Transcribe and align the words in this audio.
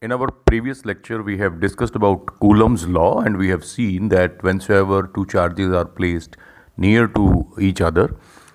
In 0.00 0.12
our 0.12 0.30
previous 0.30 0.84
lecture, 0.84 1.24
we 1.24 1.38
have 1.38 1.58
discussed 1.58 1.96
about 1.96 2.24
Coulomb's 2.38 2.86
law, 2.86 3.18
and 3.18 3.36
we 3.36 3.48
have 3.48 3.64
seen 3.64 4.10
that 4.10 4.38
whensoever 4.42 5.12
two 5.12 5.26
charges 5.26 5.72
are 5.72 5.86
placed 5.86 6.36
near 6.76 7.08
to 7.08 7.52
each 7.60 7.80
other, 7.80 8.14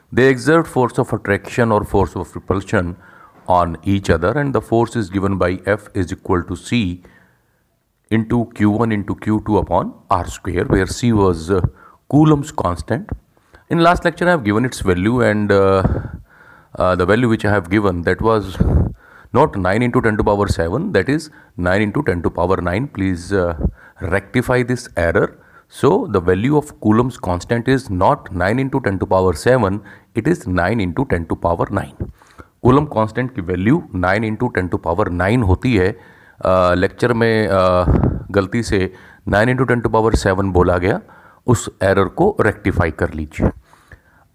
they 0.10 0.30
exert 0.30 0.66
force 0.66 0.98
of 0.98 1.12
attraction 1.12 1.70
or 1.70 1.84
force 1.84 2.16
of 2.16 2.34
repulsion 2.34 2.96
on 3.46 3.76
each 3.84 4.10
other, 4.10 4.32
and 4.32 4.56
the 4.56 4.62
force 4.62 4.96
is 4.96 5.10
given 5.10 5.38
by 5.38 5.60
F 5.66 5.90
is 5.94 6.14
equal 6.14 6.44
to 6.44 6.56
C 6.56 7.04
into 8.10 8.46
Q1 8.56 8.94
into 8.94 9.14
Q2 9.14 9.60
upon 9.60 9.94
R 10.10 10.26
square, 10.26 10.64
where 10.64 10.88
C 10.88 11.12
was 11.12 11.52
uh, 11.52 11.60
Coulomb's 12.10 12.54
constant. 12.54 13.10
In 13.70 13.80
last 13.80 14.06
lecture, 14.06 14.30
I 14.30 14.32
have 14.32 14.46
given 14.46 14.64
its 14.64 14.80
value, 14.80 15.20
and 15.20 15.52
uh, 15.52 15.84
uh, 16.76 16.96
the 16.96 17.06
value 17.06 17.28
which 17.28 17.44
I 17.44 17.52
have 17.52 17.70
given 17.70 18.04
that 18.04 18.22
was 18.22 18.56
not 19.34 19.56
9 19.58 19.82
into 19.82 20.02
10 20.02 20.18
to 20.18 20.24
power 20.24 20.48
7 20.48 20.92
that 20.98 21.10
is 21.10 21.30
9 21.58 21.82
into 21.82 22.04
10 22.04 22.22
to 22.24 22.30
power 22.30 22.58
9 22.62 22.88
please 22.98 23.32
uh, 23.34 23.54
rectify 24.16 24.62
this 24.64 24.88
error 24.96 25.28
so 25.80 25.92
the 26.16 26.22
value 26.22 26.58
of 26.58 26.74
coulomb's 26.82 27.18
constant 27.30 27.68
is 27.68 27.90
not 28.04 28.32
9 28.32 28.60
into 28.60 28.82
10 28.90 29.00
to 29.00 29.06
power 29.16 29.34
7 29.46 29.82
it 30.16 30.28
is 30.28 30.46
9 30.48 30.86
into 30.88 31.06
10 31.16 31.30
to 31.32 31.42
power 31.48 31.68
9 31.84 32.12
coulomb 32.64 32.86
constant 32.86 33.34
की 33.36 33.42
value 33.42 33.82
9 34.04 34.24
into 34.24 34.48
ten 34.58 34.68
to 34.68 34.78
power 34.84 35.10
9 35.22 35.42
होती 35.48 35.76
है 35.76 35.88
lecture 36.76 37.14
में 37.14 37.48
आ, 37.48 37.86
गलती 38.32 38.62
से 38.64 38.80
9 39.34 39.48
into 39.50 39.64
ten 39.72 39.82
to 39.82 39.90
power 39.96 40.16
7 40.22 40.52
बोला 40.54 40.78
गया 40.84 41.00
उस 41.54 41.70
error 41.84 42.08
को 42.20 42.36
रेक्टिफाई 42.46 42.92
कर 43.02 43.14
लीजिए 43.14 43.50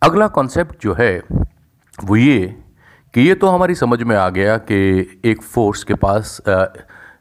अगला 0.03 0.27
कॉन्सेप्ट 0.39 0.83
जो 0.83 0.95
है 0.99 1.11
वो 2.05 2.17
ये 2.17 2.39
कि 3.15 3.21
ये 3.21 3.35
तो 3.35 3.49
हमारी 3.49 3.75
समझ 3.75 4.03
में 4.03 4.15
आ 4.17 4.29
गया 4.29 4.57
कि 4.71 5.21
एक 5.25 5.43
फोर्स 5.43 5.85
के 5.85 5.95
पास 5.95 6.41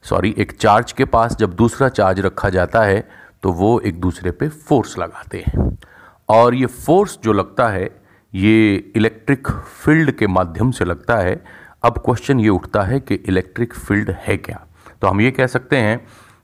सॉरी 0.03 0.33
एक 0.37 0.51
चार्ज 0.51 0.91
के 0.91 1.05
पास 1.05 1.35
जब 1.37 1.53
दूसरा 1.55 1.89
चार्ज 1.89 2.19
रखा 2.19 2.49
जाता 2.49 2.81
है 2.83 2.99
तो 3.43 3.51
वो 3.51 3.79
एक 3.79 3.99
दूसरे 4.01 4.31
पे 4.31 4.47
फोर्स 4.49 4.97
लगाते 4.99 5.43
हैं। 5.47 5.77
और 6.29 6.55
ये 6.55 6.65
फोर्स 6.65 7.17
जो 7.23 7.33
लगता 7.33 7.67
है, 7.69 7.89
ये 8.33 8.75
इलेक्ट्रिक 8.95 9.47
फ़ील्ड 9.47 10.11
के 10.11 10.27
माध्यम 10.27 10.71
से 10.71 10.85
लगता 10.85 11.15
है। 11.17 11.41
अब 11.83 11.97
क्वेश्चन 12.05 12.39
ये 12.39 12.49
उठता 12.49 12.83
है 12.83 12.99
कि 12.99 13.15
इलेक्ट्रिक 13.15 13.73
फ़ील्ड 13.73 14.09
है 14.21 14.37
क्या? 14.37 14.65
तो 15.01 15.07
हम 15.07 15.21
ये 15.21 15.31
कह 15.31 15.47
सकते 15.47 15.77
हैं 15.77 15.97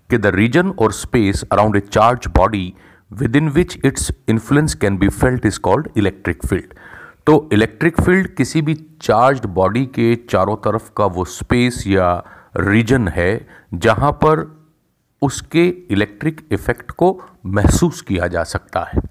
कि 0.10 0.18
द 0.18 0.34
रीजन 0.36 0.70
और 0.70 0.92
space 0.92 1.44
around 1.52 1.76
a 1.76 1.80
charge 1.82 2.28
body 2.38 2.74
within 3.36 3.50
which 3.50 3.78
its 3.86 4.12
influence 4.30 4.74
can 4.76 4.98
be 4.98 5.10
felt 5.10 5.46
is 5.46 5.60
called 5.60 5.90
electric 5.98 6.46
field 6.46 6.74
तो 7.28 7.50
इलेक्ट्रिक 7.54 8.00
फ़ील्ड 8.02 8.28
किसी 8.28 8.62
भी 8.62 8.74
चार्ज्ड 9.02 9.46
बॉडी 9.50 9.86
के 9.86 10.16
चारों 10.30 10.56
तरफ़ 10.56 10.90
का 10.98 11.06
वो 11.08 11.24
स्पेस 11.26 11.84
या 11.88 12.08
रीजन 12.58 13.08
है, 13.08 13.48
जहाँ 13.74 14.12
पर 14.24 14.42
उसके 15.22 15.68
इलेक्ट्रिक 15.92 16.42
इफ़ेक्ट 16.52 16.92
को 16.92 17.20
महसूस 17.46 18.02
किया 18.02 18.28
जा 18.28 18.44
सकता 18.44 18.84
है। 18.84 19.02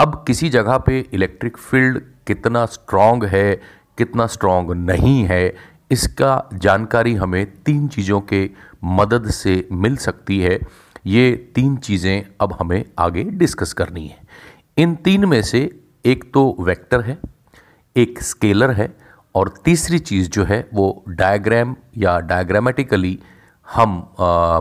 अब 0.00 0.22
किसी 0.26 0.48
जगह 0.48 0.78
पे 0.78 0.98
इलेक्ट्रिक 1.14 1.56
फ़ील्ड 1.56 2.00
कितना 2.26 2.64
स्ट्रांग 2.66 3.24
है, 3.24 3.54
कितना 3.98 4.26
स्ट्रांग 4.26 4.70
नहीं 4.80 5.22
है, 5.24 5.54
इसका 5.90 6.48
जानकारी 6.54 7.14
हमें 7.14 7.44
तीन 7.62 7.86
चीज़ों 7.88 8.20
के 8.22 8.48
मदद 8.84 9.30
से 9.30 9.66
मिल 9.72 9.96
सकती 9.96 10.40
है। 10.40 10.58
ये 11.06 11.30
तीन 11.54 11.76
चीज़ें 11.76 12.24
अब 12.40 12.56
हमें 12.60 12.84
आगे 12.98 13.24
डिस्कस 13.24 13.72
करनी 13.72 14.06
है। 14.06 14.18
इन 14.78 14.94
तीन 14.94 15.24
में 15.24 15.40
से 15.42 15.60
एक 16.06 16.24
तो 16.34 16.44
वेक्टर 16.60 17.00
है 17.00 17.18
एक 17.96 18.22
स्केलर 18.22 18.70
है 18.70 18.96
और 19.34 19.54
तीसरी 19.64 19.98
चीज़ 19.98 20.28
जो 20.30 20.44
है 20.44 20.68
वो 20.74 21.04
डायग्राम 21.08 21.76
या 21.96 22.18
डायग्रामेटिकली 22.20 23.18
हम 23.68 23.98
आ, 24.20 24.60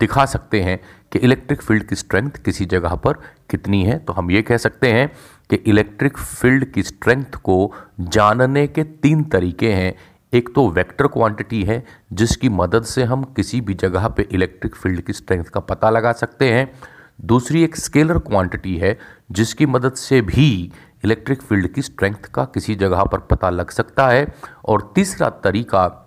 दिखा 0.00 0.24
सकते 0.26 0.60
हैं 0.60 0.78
कि 1.12 1.18
इलेक्ट्रिक 1.18 1.62
फ़ील्ड 1.62 1.84
की 1.84 1.96
स्ट्रेंथ 1.96 2.30
किसी 2.44 2.64
जगह 2.64 2.94
पर 2.94 3.12
कितनी 3.50 3.82
है। 3.84 3.98
तो 3.98 4.12
हम 4.12 4.30
ये 4.30 4.42
कह 4.42 4.56
सकते 4.56 4.92
हैं 4.92 5.08
कि 5.50 5.56
इलेक्ट्रिक 5.56 6.18
फ़ील्ड 6.18 6.64
की 6.72 6.82
स्ट्रेंथ 6.82 7.36
को 7.42 7.72
जानने 8.00 8.66
के 8.66 8.84
तीन 8.84 9.22
तरीके 9.24 9.72
हैं। 9.72 9.94
एक 10.32 10.48
तो 10.54 10.68
वेक्टर 10.68 11.06
क्वांटिटी 11.06 11.62
है 11.62 11.84
जिसकी 12.12 12.48
मदद 12.48 12.84
से 12.84 13.04
हम 13.04 13.22
किसी 13.36 13.60
भी 13.60 13.74
जगह 13.74 14.08
पे 14.08 14.28
इलेक्ट्रिक 14.32 14.76
फ़ील्ड 14.76 15.00
की 15.00 15.12
स्ट्रेंथ 15.12 15.44
का 15.44 15.60
पता 15.60 15.90
लगा 15.90 16.12
सकते 16.12 16.50
हैं। 16.50 16.70
दूसरी 17.20 17.62
एक 17.64 17.76
स्केलर 17.76 18.18
क्वांटिटी 18.18 18.76
है 18.76 18.98
जिसकी 19.32 19.66
मदद 19.66 19.92
से 19.92 20.20
भी 20.20 20.72
इलेक्ट्रिक 21.04 21.42
फ़ील्ड 21.42 21.68
की 21.68 21.82
स्ट्रेंथ 21.82 22.24
का 22.34 22.44
किसी 22.44 22.74
जगह 22.74 23.04
पर 23.04 23.18
पता 23.18 23.50
लग 23.50 23.70
सकता 23.70 24.08
है। 24.08 24.34
और 24.64 24.92
तीसरा 24.94 25.30
तरीका 25.30 26.02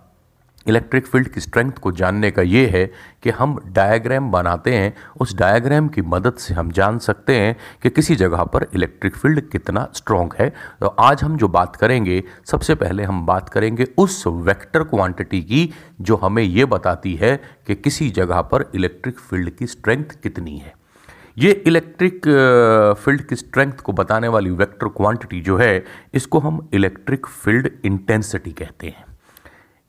इलेक्ट्रिक 0.66 1.06
फ़ील्ड 1.06 1.28
की 1.28 1.40
स्ट्रेंथ 1.40 1.72
को 1.72 1.92
जानने 1.92 2.30
का 2.30 2.42
ये 2.42 2.66
है 2.66 2.92
कि 3.22 3.30
हम 3.30 3.58
डायग्राम 3.66 4.30
बनाते 4.30 4.74
हैं। 4.74 4.94
उस 5.20 5.34
डायग्राम 5.36 5.88
की 5.88 6.02
मदद 6.02 6.34
से 6.34 6.54
हम 6.54 6.70
जान 6.70 6.98
सकते 6.98 7.36
हैं 7.36 7.56
कि 7.82 7.90
किसी 7.90 8.16
जगह 8.16 8.44
पर 8.44 8.66
इलेक्ट्रिक 8.74 9.16
फ़ील्ड 9.16 9.40
कितना 9.40 9.88
स्ट्रॉन्ग 9.94 10.34
है। 10.38 10.50
तो 10.80 10.86
आज 10.86 11.22
हम 11.22 11.36
जो 11.36 11.48
बात 11.48 11.76
करेंगे, 11.76 12.24
सबसे 12.44 12.74
पहले 12.74 13.02
हम 13.02 13.26
बात 13.26 13.48
करेंगे 13.48 13.86
उस 13.98 14.24
वेक्टर 14.26 14.82
क्वांटिटी 14.82 15.42
की, 15.42 15.72
जो 16.00 16.16
हमें 16.16 16.42
ये 16.42 16.64
बताती 16.64 17.14
है 17.14 17.36
कि 17.66 17.74
किसी 17.74 18.10
जगह 18.10 18.42
पर 18.42 18.70
इलेक्ट्रिक 18.74 19.18
फ़ील्ड 19.18 19.50
की 19.50 19.66
स्ट्रेंथ 19.66 20.04
कितनी 20.22 20.58
है। 20.58 20.79
ये 21.36 21.50
इलेक्ट्रिक 21.66 22.20
फ़ील्ड 22.98 23.22
की 23.22 23.36
स्ट्रेंथ 23.36 23.72
को 23.84 23.92
बताने 23.92 24.28
वाली 24.28 24.50
वेक्टर 24.52 24.88
क्वांटिटी 24.88 25.40
जो 25.40 25.56
है, 25.56 25.84
इसको 26.14 26.38
हम 26.38 26.68
इलेक्ट्रिक 26.74 27.26
फ़ील्ड 27.26 27.68
इंटेंसिटी 27.84 28.50
कहते 28.52 28.86
हैं। 28.88 29.04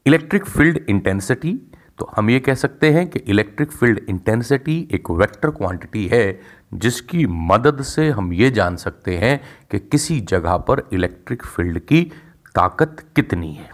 इलेक्ट्रिक 0.06 0.46
फ़ील्ड 0.46 0.80
इंटेंसिटी 0.90 1.60
तो 2.00 2.10
हम 2.16 2.30
ये 2.30 2.40
कह 2.40 2.54
सकते 2.56 2.90
हैं 2.92 3.08
कि 3.10 3.20
इलेक्ट्रिक 3.22 3.72
फ़ील्ड 3.72 4.00
इंटेंसिटी 4.10 4.78
एक 4.94 5.10
वेक्टर 5.12 5.50
क्वांटिटी 5.52 6.06
है, 6.08 6.40
जिसकी 6.74 7.26
मदद 7.26 7.82
से 7.84 8.10
हम 8.10 8.32
ये 8.34 8.50
जान 8.52 8.76
सकते 8.76 9.18
हैं 9.18 9.40
कि 9.72 9.80
किसी 9.82 10.20
जगह 10.22 10.58
पर 10.60 10.82
इलेक्ट्रिक 10.94 11.46
फ़ील्ड 11.46 11.80
की 11.82 12.04
ताकत 12.56 13.06
कितनी 13.16 13.54
है। 13.54 13.70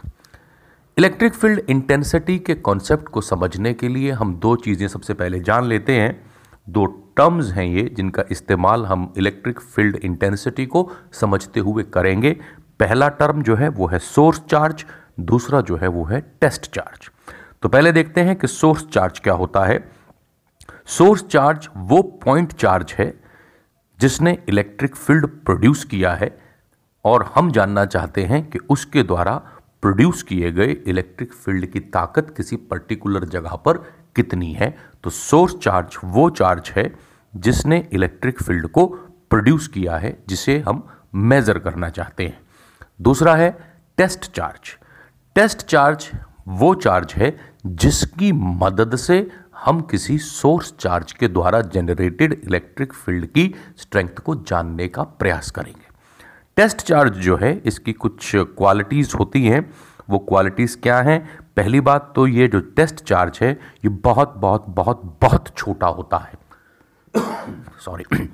इलेक्ट्रिक 0.97 1.33
फ़ील्ड 1.33 1.61
इंटेंसिटी 1.69 2.37
के 2.39 2.55
कॉन्सेप्ट 2.57 3.07
को 3.07 3.21
समझने 3.21 3.73
के 3.73 3.87
लिए 3.87 4.11
हम 4.11 4.35
दो 4.35 4.55
चीज़ें 4.57 4.87
सबसे 4.87 5.13
पहले 5.13 5.39
जान 5.41 5.65
लेते 5.65 5.93
हैं, 5.93 6.21
दो 6.69 6.85
टर्म्स 7.17 7.51
हैं 7.51 7.65
ये 7.65 7.83
जिनका 7.93 8.23
इस्तेमाल 8.31 8.85
हम 8.85 9.13
इलेक्ट्रिक 9.17 9.59
फ़ील्ड 9.59 9.95
इंटेंसिटी 9.95 10.65
को 10.65 10.89
समझते 11.11 11.59
हुए 11.59 11.83
करेंगे। 11.83 12.31
पहला 12.79 13.09
टर्म 13.09 13.41
जो 13.43 13.55
है 13.55 13.69
वो 13.69 13.87
है 13.87 13.99
सोर्स 13.99 14.41
चार्ज, 14.49 14.85
दूसरा 15.19 15.61
जो 15.61 15.75
है 15.77 15.87
वो 15.87 16.03
है 16.05 16.19
टेस्ट 16.41 16.71
चार्ज। 16.75 17.09
तो 17.61 17.69
पहले 17.69 17.91
देखते 17.91 18.21
हैं 18.21 18.35
कि 18.35 18.47
सोर्स 18.47 18.85
चार्ज 18.87 19.19
क्या 19.19 19.33
होता 19.33 19.65
है। 19.65 19.79
सोर्स 20.87 21.23
चार्ज 21.23 21.67
वो 21.77 22.01
पॉइंट 22.25 22.53
चार्ज 22.53 22.93
है 22.99 23.13
जिसने 23.99 24.37
इलेक्ट्रिक 24.49 24.95
फ़ील्ड 24.95 25.25
प्रोड्यूस 25.45 25.83
किया 25.83 26.13
है 26.13 26.37
और 27.05 27.31
हम 27.35 27.51
जानना 27.51 27.85
चाहते 27.85 28.23
हैं 28.25 28.43
कि 28.49 28.59
उसके 28.69 29.03
द्वारा 29.03 29.35
प्रोड्यूस 29.81 30.21
किए 30.23 30.51
गए 30.51 30.71
इलेक्ट्रिक 30.87 31.33
फ़ील्ड 31.33 31.65
की 31.65 31.79
ताकत 31.93 32.33
किसी 32.37 32.55
पर्टिकुलर 32.71 33.25
जगह 33.27 33.55
पर 33.65 33.77
कितनी 34.17 34.51
है 34.53 34.75
तो 35.03 35.09
सोर्स 35.11 35.55
चार्ज 35.63 35.97
वो 36.05 36.29
चार्ज 36.31 36.71
है 36.75 36.91
जिसने 37.33 37.87
इलेक्ट्रिक 37.93 38.41
फ़ील्ड 38.43 38.67
को 38.67 38.85
प्रोड्यूस 39.29 39.67
किया 39.67 39.97
है, 39.97 40.17
जिसे 40.29 40.57
हम 40.59 40.87
मेज़र 41.15 41.59
करना 41.59 41.89
चाहते 41.89 42.25
हैं। 42.25 42.39
दूसरा 43.01 43.35
है 43.35 43.49
टेस्ट 43.97 44.31
चार्ज। 44.31 44.75
टेस्ट 45.35 45.65
चार्ज 45.65 46.09
वो 46.49 46.73
चार्ज 46.75 47.13
है 47.13 47.35
जिसकी 47.65 48.31
मदद 48.31 48.95
से 48.97 49.27
हम 49.65 49.81
किसी 49.81 50.17
सोर्स 50.19 50.73
चार्ज 50.79 51.11
के 51.11 51.27
द्वारा 51.27 51.61
जनरेटेड 51.67 52.33
इलेक्ट्रिक 52.35 52.93
फ़ील्ड 52.93 53.25
की 53.27 53.53
स्ट्रेंथ 53.77 54.19
को 54.19 54.35
जानने 54.43 54.87
का 54.87 55.03
प्रयास 55.03 55.51
करेंगे। 55.51 55.85
टेस्ट 56.57 56.81
चार्ज 56.81 57.17
जो 57.19 57.37
है, 57.37 57.51
इसकी 57.57 57.93
कुछ 57.93 58.31
क्वालिटीज़ 58.35 59.15
होती 59.15 59.45
हैं। 59.45 59.69
वो 60.09 60.19
क्वालिटीज़ 60.19 60.77
क्या 60.77 60.99
हैं? 61.01 61.19
पहली 61.57 61.79
बात 61.81 62.11
तो 62.15 62.25
ये 62.27 62.47
जो 62.47 62.59
टेस्ट 62.59 63.03
चार्ज 63.03 63.39
है, 63.41 63.51
ये 63.51 63.89
बहुत 63.89 64.33
बहुत 64.37 64.65
बहुत 64.69 65.01
बहुत 65.21 65.53
छोटा 65.57 65.87
होता 65.89 66.17
है। 66.17 66.33
सॉरी 67.79 68.03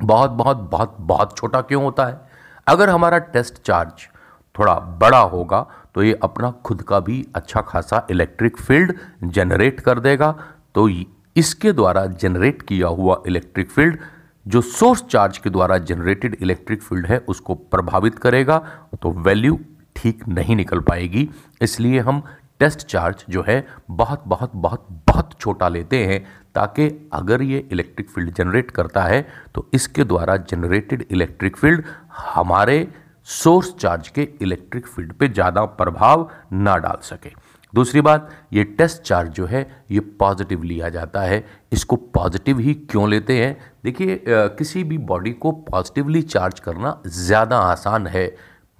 बहुत 0.00 0.30
बहुत 0.32 0.56
बहुत 0.70 0.96
बहुत 1.00 1.36
छोटा 1.38 1.60
क्यों 1.62 1.82
होता 1.84 2.06
है? 2.06 2.20
अगर 2.66 2.90
हमारा 2.90 3.18
टेस्ट 3.18 3.62
चार्ज 3.62 4.06
थोड़ा 4.54 4.74
बड़ा 5.00 5.18
होगा 5.18 5.66
तो 5.94 6.02
ये 6.02 6.18
अपना 6.22 6.50
खुद 6.64 6.82
का 6.82 7.00
भी 7.00 7.24
अच्छा 7.34 7.60
खासा 7.62 8.06
इलेक्ट्रिक 8.10 8.56
फ़ील्ड 8.58 8.92
जनरेट 9.24 9.80
कर 9.80 9.98
देगा। 10.00 10.30
तो 10.74 10.88
इसके 11.36 11.72
द्वारा 11.72 12.04
जनरेट 12.06 12.62
किया 12.62 12.88
हुआ 12.90 13.22
इलेक्ट्रिक 13.26 13.70
फ़ील्ड 13.70 13.98
जो 14.46 14.60
सोर्स 14.60 15.02
चार्ज 15.10 15.38
के 15.38 15.50
द्वारा 15.50 15.78
जनरेटेड 15.80 16.36
इलेक्ट्रिक 16.42 16.82
फ़ील्ड 16.82 17.06
है, 17.06 17.18
उसको 17.18 17.54
प्रभावित 17.54 18.18
करेगा 18.18 18.58
तो 19.02 19.10
वैल्यू 19.20 19.58
ठीक 19.96 20.26
नहीं 20.28 20.56
निकल 20.56 20.80
पाएगी। 20.82 21.28
इसलिए 21.62 22.00
हम 22.00 22.22
टेस्ट 22.60 22.86
चार्ज 22.86 23.24
जो 23.28 23.44
है 23.46 23.66
बहुत 23.92 24.22
बहुत 24.26 24.52
बहुत 24.56 24.86
बहुत 25.06 25.30
छोटा 25.40 25.68
लेते 25.68 26.04
हैं 26.06 26.24
ताकि 26.54 26.88
अगर 27.12 27.42
ये 27.42 27.58
इलेक्ट्रिक 27.72 28.10
फ़ील्ड 28.10 28.34
जनरेट 28.34 28.70
करता 28.70 29.02
है 29.02 29.26
तो 29.54 29.68
इसके 29.74 30.04
द्वारा 30.04 30.36
जनरेटेड 30.36 31.06
इलेक्ट्रिक 31.10 31.56
फ़ील्ड 31.56 31.84
हमारे 32.26 32.86
सोर्स 33.28 33.74
चार्ज 33.74 34.08
के 34.08 34.28
इलेक्ट्रिक 34.42 34.86
फ़ील्ड 34.86 35.12
पे 35.12 35.28
ज़्यादा 35.28 35.64
प्रभाव 35.64 36.30
ना 36.54 36.76
डाल 36.76 36.98
सके। 37.02 37.30
दूसरी 37.74 38.00
बात, 38.00 38.28
ये 38.52 38.64
टेस्ट 38.64 39.02
चार्ज 39.02 39.30
जो 39.30 39.46
है, 39.46 39.62
ये 39.90 40.00
पॉजिटिव 40.00 40.62
लिया 40.62 40.88
जाता 40.88 41.20
है। 41.22 41.44
इसको 41.72 41.96
पॉजिटिव 41.96 42.58
ही 42.58 42.74
क्यों 42.74 43.08
लेते 43.10 43.38
हैं? 43.38 43.56
देखिए 43.84 44.20
किसी 44.28 44.82
भी 44.84 44.98
बॉडी 45.00 45.32
को 45.34 45.52
पॉजिटिवली 45.52 46.22
चार्ज 46.24 46.60
करना 46.60 47.00
ज़्यादा 47.06 47.58
आसान 47.60 48.06
है। 48.06 48.26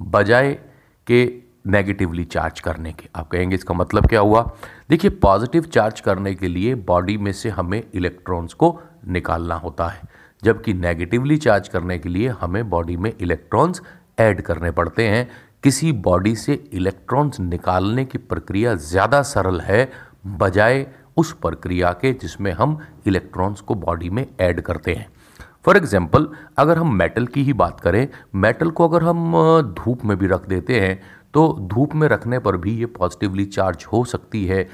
बजाय 0.00 0.53
के 1.06 1.25
नेगेटिवली 1.64 2.25
चार्ज 2.26 2.61
करने 2.61 2.93
के। 2.93 3.08
आप 3.16 3.28
कहेंगे, 3.28 3.55
इसका 3.55 3.75
मतलब 3.75 4.06
क्या 4.06 4.20
हुआ? 4.20 4.43
देखिए 4.90 5.11
पॉजिटिव 5.12 5.64
चार्ज 5.64 6.00
करने 6.00 6.34
के 6.34 6.49
लिए 6.49 6.75
बॉडी 6.84 7.16
में 7.16 7.32
से 7.32 7.49
हमें 7.50 7.82
इलेक्ट्रॉन्स 7.84 8.52
को 8.55 8.78
निकालना 9.08 9.55
होता 9.56 9.88
है, 9.88 10.02
जबकि 10.43 10.75
नेगेटिवली 10.75 11.37
चार्ज 11.38 11.69
करने 11.69 11.99
के 11.99 12.08
लिए 12.08 12.28
हमें 12.40 12.69
बॉडी 12.70 12.96
में 12.96 13.12
इलेक्ट्रॉन्स 13.12 13.82
ऐड 14.19 14.40
करने 14.43 14.70
पड़ते 14.72 15.08
हैं। 15.08 15.28
किसी 15.62 15.93
बॉडी 16.02 16.34
से 16.37 16.55
इलेक्ट्रॉन्स 16.72 17.40
निकालने 17.40 18.05
की 18.05 18.19
प्रक्रिया 18.20 18.75
ज़्यादा 18.75 19.22
सरल 19.25 19.60
है, 19.60 19.90
बजाय 20.26 20.87
उस 21.17 21.32
प्रक्रिया 21.32 21.93
के 21.93 22.12
जिसमें 22.12 22.50
हम 22.52 22.78
इलेक्ट्रॉन्स 23.06 23.60
को 23.60 23.75
बॉडी 23.76 24.10
में 24.10 24.26
ऐड 24.40 24.60
करते 24.60 24.94
हैं। 24.94 25.06
फॉर 25.64 25.76
एग्ज़ाम्पल 25.76 26.28
अगर 26.58 26.78
हम 26.78 26.94
मेटल 26.94 27.26
की 27.26 27.43
ही 27.43 27.52
बात 27.55 27.81
करें 27.81 28.06
मेटल 28.37 28.70
को 28.70 28.88
अगर 28.88 29.02
हम 29.02 29.32
धूप 29.78 30.05
में 30.05 30.17
भी 30.19 30.26
रख 30.26 30.49
देते 30.49 30.81
हैं 30.81 31.00
तो 31.34 31.46
धूप 31.62 31.94
में 31.94 32.06
रखने 32.08 32.38
पर 32.38 32.56
भी 32.56 32.76
ये 32.78 32.86
पॉजिटिवली 32.88 33.44
चार्ज 33.46 33.84
हो 33.92 34.04
सकती 34.04 34.44
है। 34.46 34.69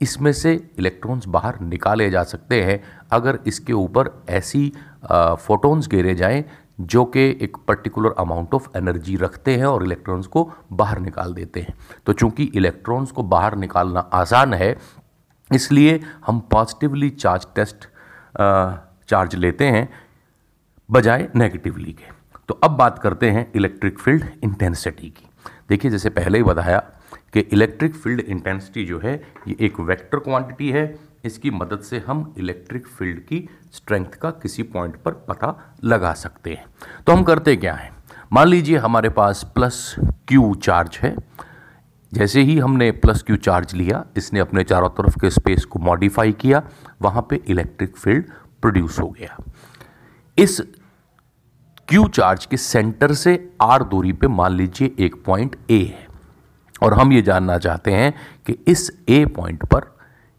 इसमें 0.00 0.32
से 0.32 0.52
इलेक्ट्रॉन्स 0.78 1.26
बाहर 1.28 1.60
निकाले 1.60 2.08
जा 2.10 2.22
सकते 2.24 2.62
हैं। 2.62 2.82
अगर 3.12 3.38
इसके 3.46 3.72
ऊपर 3.72 4.10
ऐसी 4.28 4.72
फोटोन्स 5.12 5.88
गिरे 5.88 6.14
जाएँ, 6.14 6.44
जो 6.80 7.04
कि 7.04 7.20
एक 7.42 7.56
पर्टिकुलर 7.68 8.14
अमाउंट 8.18 8.54
ऑफ़ 8.54 8.68
एनर्जी 8.76 9.16
रखते 9.16 9.56
हैं 9.56 9.66
और 9.66 9.84
इलेक्ट्रॉन्स 9.84 10.26
को 10.26 10.50
बाहर 10.72 10.98
निकाल 10.98 11.32
देते 11.34 11.60
हैं। 11.60 11.74
तो 12.06 12.12
चूँकि 12.12 12.44
इलेक्ट्रॉन्स 12.54 13.10
को 13.10 13.22
बाहर 13.24 13.56
निकालना 13.56 14.00
आसान 14.00 14.54
है, 14.54 14.76
इसलिए 15.50 16.00
हम 16.26 16.40
पॉजिटिवली 16.50 17.10
चार्ज 17.10 17.46
टेस्ट 17.56 17.88
चार्ज 19.08 19.34
लेते 19.34 19.64
हैं, 19.66 19.88
बजाय 20.88 21.28
नेगेटिवली 21.36 21.92
के। 21.92 22.12
तो 22.48 22.58
अब 22.64 22.70
बात 22.70 22.98
करते 22.98 23.30
हैं 23.30 23.50
इलेक्ट्रिक 23.56 23.98
फ़ील्ड 23.98 24.24
इंटेंसिटी 24.44 25.08
की। 25.08 25.28
देखिए, 25.68 25.90
जैसे 25.90 26.10
पहले 26.10 26.38
ही 26.38 26.44
बताया 26.44 26.78
कि 27.32 27.40
इलेक्ट्रिक 27.40 27.94
फ़ील्ड 27.94 28.20
इंटेंसिटी 28.20 28.84
जो 28.84 29.00
है, 29.00 29.22
ये 29.48 29.56
एक 29.60 29.80
वेक्टर 29.80 30.18
क्वांटिटी 30.18 30.70
है। 30.70 30.98
इसकी 31.24 31.50
मदद 31.50 31.80
से 31.80 31.98
हम 31.98 32.34
इलेक्ट्रिक 32.38 32.86
फ़ील्ड 32.86 33.20
की 33.20 33.48
स्ट्रेंथ 33.72 34.06
का 34.06 34.30
किसी 34.30 34.62
पॉइंट 34.62 34.96
पर 34.96 35.12
पता 35.12 35.76
लगा 35.84 36.12
सकते 36.12 36.50
हैं। 36.50 36.66
तो 37.06 37.12
हम 37.12 37.22
करते 37.22 37.56
क्या 37.56 37.74
हैं? 37.74 37.96
मान 38.32 38.48
लीजिए 38.48 38.76
हमारे 38.76 39.08
पास 39.08 39.52
प्लस 39.54 39.96
क्यू 40.28 40.54
चार्ज 40.54 40.98
है। 41.02 41.16
जैसे 42.12 42.40
ही 42.40 42.58
हमने 42.58 42.90
प्लस 42.90 43.22
क्यू 43.22 43.36
चार्ज 43.36 43.74
लिया, 43.74 44.04
इसने 44.16 44.40
अपने 44.40 44.64
चारों 44.64 44.88
तरफ़ 44.88 45.18
के 45.18 45.30
स्पेस 45.30 45.64
को 45.64 45.78
मॉडिफाई 45.78 46.32
किया, 46.32 46.62
वहाँ 47.02 47.26
पे 47.30 47.36
इलेक्ट्रिक 47.46 47.96
फ़ील्ड 47.96 48.24
प्रोड्यूस 48.62 49.00
हो 49.00 49.08
गया। 49.08 49.36
इस 50.38 50.62
क्यू 51.88 52.06
चार्ज 52.08 52.44
के 52.46 52.56
सेंटर 52.56 53.12
से 53.14 53.32
आर 53.62 53.82
दूरी 53.82 54.12
पे 54.12 54.26
मान 54.28 54.52
लीजिए 54.52 54.94
एक 54.98 55.14
पॉइंट 55.24 55.54
ए 55.70 55.78
है। 55.80 56.06
और 56.82 56.94
हम 56.94 57.12
ये 57.12 57.20
जानना 57.22 57.58
चाहते 57.58 57.90
हैं 57.90 58.12
कि 58.46 58.52
इस 58.68 58.90
ए 59.08 59.24
पॉइंट 59.26 59.64
पर, 59.64 59.84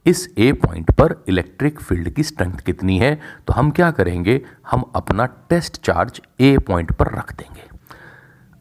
इस 0.06 0.28
ए 0.38 0.52
पॉइंट 0.56 0.92
पर 0.92 1.16
इलेक्ट्रिक 1.30 1.80
फ़ील्ड 1.80 2.10
की 2.10 2.24
स्ट्रेंथ 2.24 2.58
कितनी 2.58 2.98
है 3.00 3.14
तो 3.48 3.54
हम 3.54 3.70
क्या 3.72 3.92
करेंगे? 3.92 4.42
हम 4.72 4.84
अपना 4.96 5.26
टेस्ट 5.26 5.82
चार्ज 5.82 6.22
ए 6.40 6.58
पॉइंट 6.58 6.92
पर 6.92 7.14
रख 7.14 7.34
देंगे। 7.34 7.70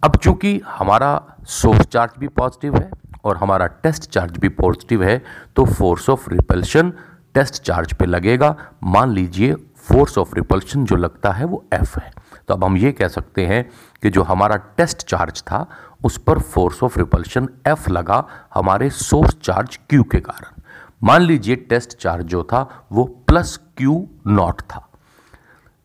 अब 0.02 0.16
चूँकि 0.16 0.60
हमारा 0.68 1.38
सोर्स 1.48 1.86
चार्ज 1.86 2.18
भी 2.18 2.28
पॉजिटिव 2.30 2.76
है 2.76 2.90
और 3.24 3.36
हमारा 3.36 3.66
टेस्ट 3.66 4.10
चार्ज 4.10 4.38
भी 4.38 4.48
पॉजिटिव 4.54 5.02
है 5.04 5.22
तो 5.56 5.64
force 5.64 6.08
of 6.10 6.30
repulsion 6.30 6.92
test 7.34 7.62
charge 7.62 7.92
पे 7.92 8.06
लगेगा। 8.06 8.54
मान 8.84 9.12
लीजिए 9.12 9.54
फोर्स 9.88 10.18
ऑफ़ 10.18 10.34
रिपल्शन 10.34 10.84
जो 10.84 10.96
लगता 10.96 11.32
है 11.32 11.44
वो 11.44 11.64
एफ़ 11.74 11.98
है। 12.00 12.10
तो 12.48 12.54
अब 12.54 12.64
हम 12.64 12.76
ये 12.76 12.92
कह 12.92 13.08
सकते 13.08 13.46
हैं 13.46 13.62
कि 14.02 14.10
जो 14.10 14.22
हमारा 14.22 14.56
टेस्ट 14.76 15.06
चार्ज 15.08 15.42
था, 15.42 15.66
उस 16.04 16.18
पर 16.18 16.38
फोर्स 16.38 16.82
ऑफ़ 16.82 16.98
रिपल्शन 16.98 17.48
एफ़ 17.66 17.90
लगा 17.90 18.24
हमारे 18.54 18.90
सोर्स 18.90 19.36
चार्ज 19.42 19.78
क्यू 19.90 20.02
के 20.02 20.20
कारण। 20.20 20.62
मान 21.02 21.22
लीजिए 21.22 21.56
टेस्ट 21.56 21.96
चार्ज 21.98 22.26
जो 22.26 22.42
था, 22.42 22.88
वो 22.92 23.04
प्लस 23.04 23.56
क्यू 23.76 24.06
नॉट 24.26 24.60
था। 24.62 24.88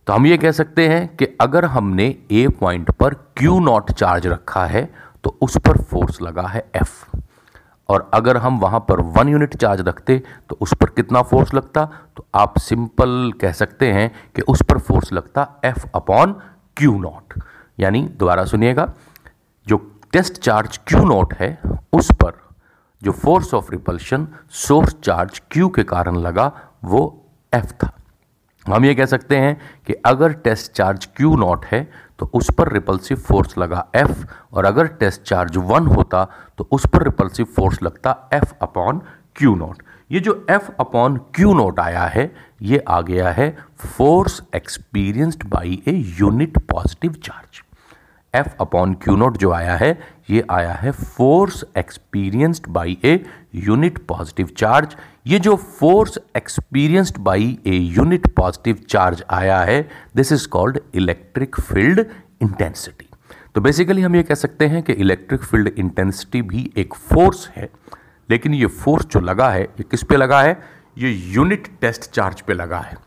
तो 0.07 0.13
हम 0.13 0.25
ये 0.25 0.37
कह 0.37 0.51
सकते 0.51 0.87
हैं 0.87 1.15
कि 1.15 1.25
अगर 1.41 1.65
हमने 1.65 2.05
ए 2.31 2.47
पॉइंट 2.59 2.91
पर 2.91 3.13
क्यू 3.37 3.59
नॉट 3.59 3.91
चार्ज 3.91 4.27
रखा 4.27 4.65
है 4.65 4.83
तो 5.23 5.37
उस 5.41 5.57
पर 5.57 5.81
फोर्स 5.81 6.21
लगा 6.21 6.47
है 6.47 6.65
एफ़ 6.75 7.17
और 7.91 8.09
अगर 8.13 8.37
हम 8.37 8.59
वहाँ 8.59 8.79
पर 8.79 9.01
वन 9.15 9.29
यूनिट 9.29 9.55
चार्ज 9.55 9.81
रखते 9.81 10.21
तो 10.49 10.57
उस 10.61 10.73
पर 10.73 10.89
कितना 10.89 11.21
फोर्स 11.21 11.53
लगता? 11.53 11.85
तो 12.17 12.25
आप 12.35 12.57
सिंपल 12.57 13.33
कह 13.41 13.51
सकते 13.51 13.91
हैं 13.91 14.09
कि 14.35 14.41
उस 14.41 14.61
पर 14.63 14.77
फोर्स 14.79 15.13
लगता 15.13 15.47
एफ़ 15.65 15.85
अपॉन 15.95 16.35
क्यू 16.77 16.97
नॉट 16.99 17.39
यानी 17.79 18.01
दोबारा 18.09 18.45
सुनिएगा, 18.45 18.91
जो 19.67 19.77
टेस्ट 20.11 20.39
चार्ज 20.39 20.77
क्यू 20.87 21.03
नॉट 21.05 21.33
है, 21.33 21.57
उस 21.93 22.11
पर 22.13 22.39
जो 23.01 23.11
force 23.11 23.53
of 23.53 23.71
repulsion 23.71 24.27
source 24.51 24.95
charge 25.03 25.41
Q 25.51 25.69
के 25.69 25.83
कारण 25.83 26.17
लगा, 26.17 26.51
वो 26.83 27.25
एफ़ 27.53 27.71
था। 27.73 27.91
हम 28.65 28.85
ये 28.85 28.95
कह 28.95 29.05
सकते 29.05 29.37
हैं 29.37 29.57
कि 29.87 29.93
अगर 30.05 30.33
टेस्ट 30.33 30.71
चार्ज 30.71 31.05
क्यू 31.17 31.35
नॉट 31.35 31.65
है 31.65 31.81
तो 32.21 32.29
उस 32.33 32.49
पर 32.57 32.71
रिपल्सिव 32.71 33.17
फोर्स 33.17 33.57
लगा 33.57 33.85
एफ़ 33.95 34.25
और 34.53 34.65
अगर 34.65 34.87
टेस्ट 34.87 35.21
चार्ज 35.21 35.57
वन 35.57 35.87
होता 35.87 36.27
तो 36.57 36.67
उस 36.71 36.85
पर 36.87 37.03
रिपल्सिव 37.03 37.45
फोर्स 37.45 37.81
लगता 37.83 38.29
एफ़ 38.33 38.53
अपॉन 38.61 39.01
क्यू 39.35 39.55
नॉट 39.55 39.83
ये 40.11 40.19
जो 40.19 40.45
एफ़ 40.49 40.69
अपॉन 40.79 41.17
क्यू 41.35 41.53
नोट 41.53 41.79
आया 41.79 42.03
है, 42.03 42.35
ये 42.61 42.83
आ 42.87 43.01
गया 43.01 43.29
है 43.29 43.57
force 43.77 44.41
experienced 44.55 45.43
by 45.43 45.81
a 45.87 45.91
unit 46.19 46.57
positive 46.57 47.13
charge 47.23 47.61
F 48.33 48.47
upon 48.61 48.93
q 48.93 49.15
naught 49.15 49.37
जो 49.37 49.51
आया 49.51 49.75
है, 49.75 49.97
ये 50.29 50.43
आया 50.51 50.73
है 50.73 50.91
force 50.91 51.63
experienced 51.77 52.67
by 52.69 52.97
a 53.03 53.23
unit 53.55 53.97
positive 54.07 54.49
charge 54.57 54.95
ये 55.27 55.39
जो 55.39 55.55
force 55.55 56.17
experienced 56.37 57.17
by 57.19 57.57
a 57.67 57.75
unit 57.97 58.27
positive 58.35 58.79
charge 58.89 59.23
आया 59.29 59.59
है 59.61 59.81
this 60.15 60.31
is 60.31 60.47
called 60.47 60.79
electric 60.95 61.59
field 61.61 62.05
intensity 62.41 63.07
तो 63.55 63.61
बेसिकली 63.61 64.01
हम 64.01 64.15
ये 64.15 64.23
कह 64.23 64.35
सकते 64.35 64.67
हैं 64.67 64.81
कि 64.83 64.93
इलेक्ट्रिक 64.93 65.43
फ़ील्ड 65.43 65.67
इंटेंसिटी 65.67 66.41
भी 66.41 66.71
एक 66.77 66.93
फोर्स 66.93 67.47
है, 67.55 67.69
लेकिन 68.29 68.53
ये 68.53 68.65
फोर्स 68.65 69.05
जो 69.05 69.19
लगा 69.19 69.49
है, 69.49 69.61
ये 69.61 69.83
किस 69.83 70.03
पे 70.03 70.17
लगा 70.17 70.41
है? 70.41 70.57
ये 70.97 71.09
यूनिट 71.09 71.67
टेस्ट 71.81 72.09
चार्ज 72.11 72.41
पे 72.41 72.53
लगा 72.53 72.79
है। 72.79 72.97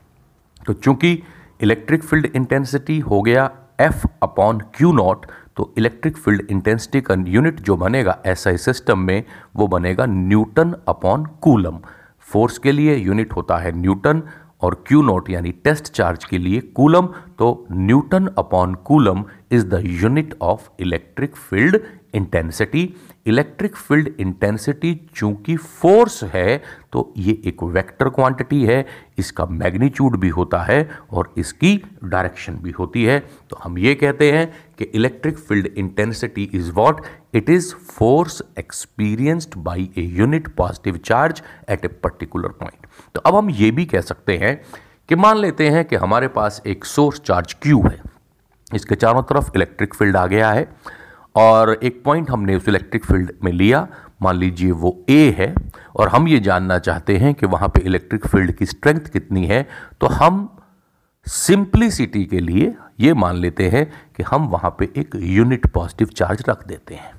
तो 0.66 0.72
चूँकि 0.72 1.22
इलेक्ट्रिक 1.62 2.02
फ़ील्ड 2.04 2.26
इंटेंसिटी 2.26 2.98
हो 3.00 3.20
गया 3.22 3.50
एफ़ 3.78 4.06
अपॉन 4.22 4.58
क्यू 4.74 4.92
नॉट 4.92 5.26
तो 5.56 5.72
इलेक्ट्रिक 5.78 6.16
फ़ील्ड 6.16 6.50
इंटेंसिटी 6.50 7.00
का 7.00 7.14
यूनिट 7.26 7.60
जो 7.60 7.76
बनेगा 7.76 8.18
ऐसा 8.26 8.50
ही 8.50 8.58
सिस्टम 8.58 8.98
में, 8.98 9.24
वो 9.56 9.66
बनेगा 9.66 10.06
न्यूटन 10.06 10.74
अपॉन 10.88 11.24
कूलम 11.40 11.78
फोर्स 12.28 12.58
के 12.58 12.72
लिए 12.72 12.96
यूनिट 12.96 13.32
होता 13.32 13.58
है 13.58 13.72
न्यूटन 13.72 14.22
और 14.62 14.74
क्यू 14.86 15.02
नॉट 15.02 15.30
यानी 15.30 15.52
टेस्ट 15.64 15.92
चार्ज 15.92 16.24
के 16.24 16.38
लिए 16.38 16.60
कूलम 16.60 17.06
तो 17.38 17.66
newton 17.72 18.26
upon 18.38 18.74
coulomb 18.84 19.24
is 19.52 19.66
the 19.66 19.82
unit 20.02 20.34
of 20.42 20.68
electric 20.80 21.36
field 21.36 21.78
intensity 22.14 22.94
electric 23.26 23.76
field 23.76 24.08
intensity 24.20 24.94
चूँकि 25.16 25.56
फोर्स 25.56 26.22
है 26.24 26.56
तो 26.92 27.12
ये 27.16 27.32
एक 27.46 27.62
वेक्टर 27.64 28.08
क्वांटिटी 28.08 28.62
है, 28.64 28.86
इसका 29.18 29.46
मैग्नीट्यूड 29.46 30.16
भी 30.20 30.28
होता 30.28 30.62
है 30.62 30.88
और 31.10 31.32
इसकी 31.38 31.76
डायरेक्शन 32.04 32.56
भी 32.56 32.70
होती 32.70 33.04
है। 33.04 33.18
तो 33.50 33.58
हम 33.62 33.78
ये 33.78 33.94
कहते 33.94 34.30
हैं 34.32 34.46
कि 34.78 34.84
electric 34.84 35.38
field 35.38 35.66
intensity 35.68 36.50
is 36.54 36.70
what 36.72 37.00
it 37.34 37.50
is 37.50 37.74
force 37.74 38.42
experienced 38.58 39.54
by 39.58 39.88
a 39.98 40.02
unit 40.18 40.48
positive 40.56 40.96
charge 41.04 41.42
at 41.70 41.84
a 41.84 41.88
particular 41.88 42.48
point 42.60 42.86
तो 43.14 43.20
अब 43.20 43.34
हम 43.34 43.50
ये 43.52 43.70
भी 43.70 43.84
कह 43.86 44.00
सकते 44.02 44.36
हैं 44.38 44.60
कि 45.08 45.14
मान 45.16 45.38
लेते 45.38 45.68
हैं 45.68 45.84
कि 45.84 45.96
हमारे 45.96 46.28
पास 46.30 46.62
एक 46.66 46.84
सोर्स 46.84 47.20
चार्ज 47.20 47.52
क्यू 47.62 47.80
है। 47.82 48.00
इसके 48.74 48.94
चारों 48.94 49.22
तरफ़ 49.22 49.50
इलेक्ट्रिक 49.56 49.94
फ़ील्ड 49.94 50.16
आ 50.16 50.26
गया 50.26 50.50
है। 50.52 50.68
और 51.36 51.72
एक 51.82 52.02
पॉइंट 52.04 52.30
हमने 52.30 52.56
उस 52.56 52.68
इलेक्ट्रिक 52.68 53.04
फ़ील्ड 53.04 53.32
में 53.44 53.52
लिया। 53.52 53.86
मान 54.22 54.36
लीजिए 54.36 54.70
वो 54.72 54.98
ए 55.08 55.34
है 55.38 55.54
और 55.96 56.08
हम 56.08 56.28
ये 56.28 56.38
जानना 56.40 56.78
चाहते 56.78 57.16
हैं 57.16 57.34
कि 57.34 57.46
वहाँ 57.46 57.68
पे 57.68 57.80
इलेक्ट्रिक 57.80 58.26
फ़ील्ड 58.26 58.52
की 58.52 58.66
स्ट्रेंथ 58.66 59.00
कितनी 59.12 59.46
है 59.46 59.66
तो 60.00 60.06
हम 60.06 60.48
सिंप्लिसिटी 61.26 62.24
के 62.24 62.40
लिए 62.40 62.74
ये 63.00 63.14
मान 63.14 63.36
लेते 63.36 63.68
हैं 63.68 63.84
कि 64.16 64.22
हम 64.22 64.46
वहाँ 64.48 64.74
पे 64.78 64.88
एक 64.96 65.14
यूनिट 65.16 65.66
पॉजिटिव 65.66 66.08
चार्ज 66.08 66.44
रख 66.48 66.66
देते 66.66 66.94
हैं। 66.94 67.12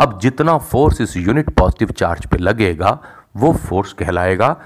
अब 0.00 0.18
जितना 0.22 0.56
फोर्स 0.58 1.00
इस 1.00 1.16
यूनिट 1.16 1.50
पॉजिटिव 1.50 1.90
चार्ज 1.90 2.26
पे 2.26 2.38
लगेगा, 2.38 2.98
वो 3.36 3.52
फोर्स 3.52 3.92
कहलाएगा 3.92 4.56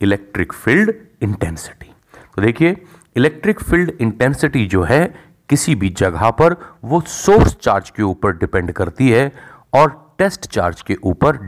इलेक्ट्रिक 0.00 0.52
फ़ील्ड 0.52 0.92
इंटेंसिटी 1.22 1.90
तो 2.36 2.42
देखिए 2.42 2.76
इलेक्ट्रिक 3.16 3.60
फ़ील्ड 3.60 3.90
इंटेंसिटी 4.00 4.66
जो 4.66 4.82
है 4.82 5.31
किसी 5.52 5.74
भी 5.80 5.88
जगह 6.00 6.30
पर 6.40 6.54
वो 6.90 7.00
सोर्स 7.14 7.54
चार्ज 7.54 7.88
के 7.96 8.02
ऊपर 8.02 8.36
डिपेंड 8.36 8.72
करती 8.72 9.08
है 9.10 9.24
और 9.74 9.90
टेस्ट 10.18 10.46
चार्ज 10.56 10.82
के 10.90 10.96
ऊपर 11.10 11.38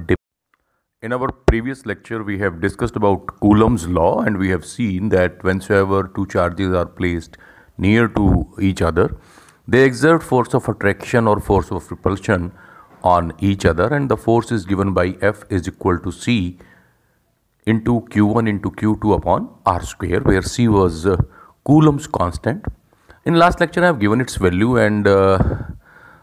In 1.03 1.15
our 1.15 1.29
previous 1.51 1.81
lecture, 1.91 2.19
we 2.27 2.37
have 2.43 2.61
discussed 2.61 2.99
about 2.99 3.33
Coulomb's 3.41 3.87
law 3.97 4.11
and 4.27 4.39
we 4.43 4.51
have 4.53 4.67
seen 4.69 5.11
that 5.15 5.43
whensoever 5.49 6.03
two 6.19 6.25
charges 6.35 6.77
are 6.83 6.87
placed 7.01 7.37
near 7.87 8.07
to 8.19 8.29
each 8.69 8.85
other, 8.91 9.09
they 9.69 9.83
exert 9.89 10.29
force 10.31 10.57
of 10.61 10.71
attraction 10.75 11.33
or 11.33 11.37
force 11.49 11.75
of 11.81 11.91
repulsion 11.97 12.47
on 13.17 13.35
each 13.51 13.69
other 13.73 13.91
and 13.99 14.15
the 14.15 14.21
force 14.29 14.55
is 14.61 14.71
given 14.73 14.95
by 15.03 15.07
F 15.33 15.45
is 15.61 15.75
equal 15.75 16.05
to 16.07 16.17
C 16.21 16.39
into 17.67 17.99
Q1 18.15 18.55
into 18.55 18.79
Q2 18.83 19.19
upon 19.19 19.53
R 19.77 19.83
square 19.97 20.25
where 20.33 20.49
C 20.55 20.69
was 20.79 21.05
uh, 21.07 21.19
Coulomb's 21.67 22.07
constant. 22.07 22.75
In 23.27 23.37
last 23.37 23.59
lecture 23.59 23.83
I 23.83 23.87
have 23.87 23.99
given 24.01 24.21
its 24.21 24.37
value 24.37 24.77
and 24.77 25.07
uh, 25.09 25.39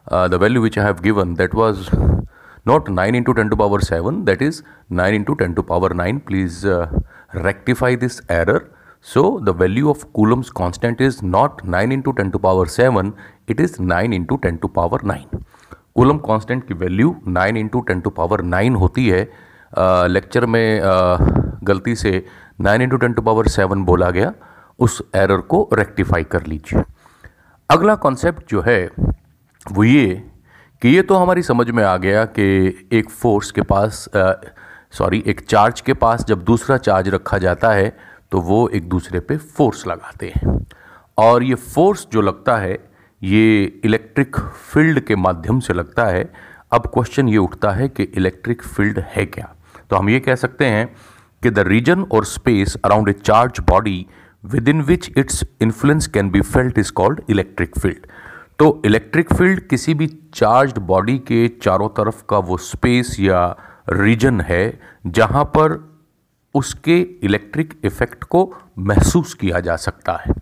uh, 0.07 0.27
the 0.27 0.37
value 0.37 0.61
which 0.61 0.77
I 0.77 0.83
have 0.83 1.01
given 1.01 1.33
that 1.33 1.51
was 1.51 1.89
not 2.63 2.89
9 2.89 3.15
into 3.15 3.33
10 3.33 3.49
to 3.49 3.55
power 3.55 3.79
7 3.81 4.23
that 4.25 4.39
is 4.39 4.61
9 4.91 5.15
into 5.15 5.35
10 5.35 5.55
to 5.55 5.63
power 5.63 5.89
9 5.89 6.19
please 6.19 6.63
uh, 6.63 6.85
rectify 7.33 7.95
this 7.95 8.21
error 8.29 8.69
so 9.01 9.39
the 9.39 9.51
value 9.51 9.89
of 9.89 10.03
coulomb's 10.13 10.51
constant 10.51 11.01
is 11.01 11.23
not 11.23 11.65
9 11.65 11.91
into 11.91 12.13
10 12.13 12.33
to 12.33 12.43
power 12.45 12.67
7 12.67 13.15
it 13.47 13.59
is 13.59 13.79
9 13.79 14.13
into 14.19 14.37
10 14.43 14.61
to 14.65 14.71
power 14.77 15.01
9 15.15 15.25
coulomb 15.95 16.17
constant 16.27 16.67
की 16.67 16.73
value 16.83 17.15
9 17.37 17.57
into 17.57 17.79
ten 17.87 18.01
to 18.01 18.09
power 18.19 18.41
9 18.51 18.75
होती 18.81 19.07
है 19.09 19.23
lecture 20.09 20.45
में 20.53 20.79
गलती 21.69 21.95
से 22.03 22.13
9 22.67 22.81
into 22.81 22.97
ten 22.97 23.13
to 23.13 23.21
power 23.21 23.47
7 23.57 23.83
बोला 23.89 24.09
गया 24.17 24.33
उस 24.81 25.01
error 25.15 25.41
को 25.43 25.67
रेक्टिफाई 25.73 26.23
कर 26.23 26.45
लीजिए। 26.45 26.83
अगला 27.69 27.95
कॉन्सेप्ट 27.95 28.49
जो 28.49 28.61
है, 28.61 28.89
वो 29.65 29.83
ये 29.83 30.23
कि 30.81 30.89
ये 30.89 31.01
तो 31.01 31.15
हमारी 31.15 31.41
समझ 31.43 31.69
में 31.69 31.83
आ 31.83 31.95
गया 31.97 32.23
कि 32.27 32.87
एक 32.91 33.09
फोर्स 33.09 33.51
के 33.51 33.61
पास 33.63 34.07
सॉरी 34.93 35.23
एक 35.27 35.41
चार्ज 35.41 35.81
के 35.81 35.93
पास 35.95 36.25
जब 36.25 36.43
दूसरा 36.43 36.77
चार्ज 36.77 37.09
रखा 37.09 37.37
जाता 37.37 37.71
है 37.71 37.95
तो 38.31 38.39
वो 38.41 38.67
एक 38.69 38.87
दूसरे 38.89 39.19
पे 39.19 39.37
फोर्स 39.37 39.85
लगाते 39.87 40.31
हैं। 40.35 40.57
और 41.17 41.43
ये 41.43 41.55
फोर्स 41.55 42.07
जो 42.11 42.21
लगता 42.21 42.55
है, 42.57 42.77
ये 43.21 43.63
इलेक्ट्रिक 43.85 44.35
फ़ील्ड 44.35 44.99
के 44.99 45.15
माध्यम 45.15 45.59
से 45.59 45.73
लगता 45.73 46.05
है। 46.05 46.23
अब 46.71 46.85
क्वेश्चन 46.93 47.29
ये 47.29 47.37
उठता 47.37 47.71
है 47.71 47.87
कि 47.89 48.03
इलेक्ट्रिक 48.03 48.63
फ़ील्ड 48.63 48.99
है 49.07 49.25
क्या? 49.25 49.53
तो 49.89 49.95
हम 49.95 50.09
ये 50.09 50.19
कह 50.19 50.35
सकते 50.35 50.65
हैं 50.65 50.87
कि 51.41 51.49
द 51.49 51.59
रीजन 51.67 52.03
और 52.03 52.25
space 52.25 52.75
around 52.85 53.09
a 53.09 53.13
charge 53.15 53.59
body 53.69 54.05
within 54.69 54.81
which 54.81 55.09
its 55.17 55.43
influence 55.61 56.07
can 56.07 56.29
be 56.31 56.41
felt 56.41 56.77
is 56.77 56.91
called 56.91 57.21
electric 57.29 57.77
field 57.79 58.05
तो 58.59 58.81
इलेक्ट्रिक 58.85 59.33
फ़ील्ड 59.33 59.59
किसी 59.67 59.93
भी 59.93 60.07
चार्ज्ड 60.33 60.77
बॉडी 60.87 61.17
के 61.27 61.47
चारों 61.63 61.87
तरफ़ 61.89 62.23
का 62.29 62.37
वो 62.39 62.57
स्पेस 62.57 63.15
या 63.19 63.45
रीजन 63.89 64.41
है, 64.41 64.79
जहाँ 65.07 65.43
पर 65.45 65.73
उसके 66.55 66.99
इलेक्ट्रिक 67.23 67.73
इफ़ेक्ट 67.85 68.23
को 68.23 68.43
महसूस 68.79 69.33
किया 69.33 69.59
जा 69.59 69.75
सकता 69.75 70.13
है। 70.25 70.33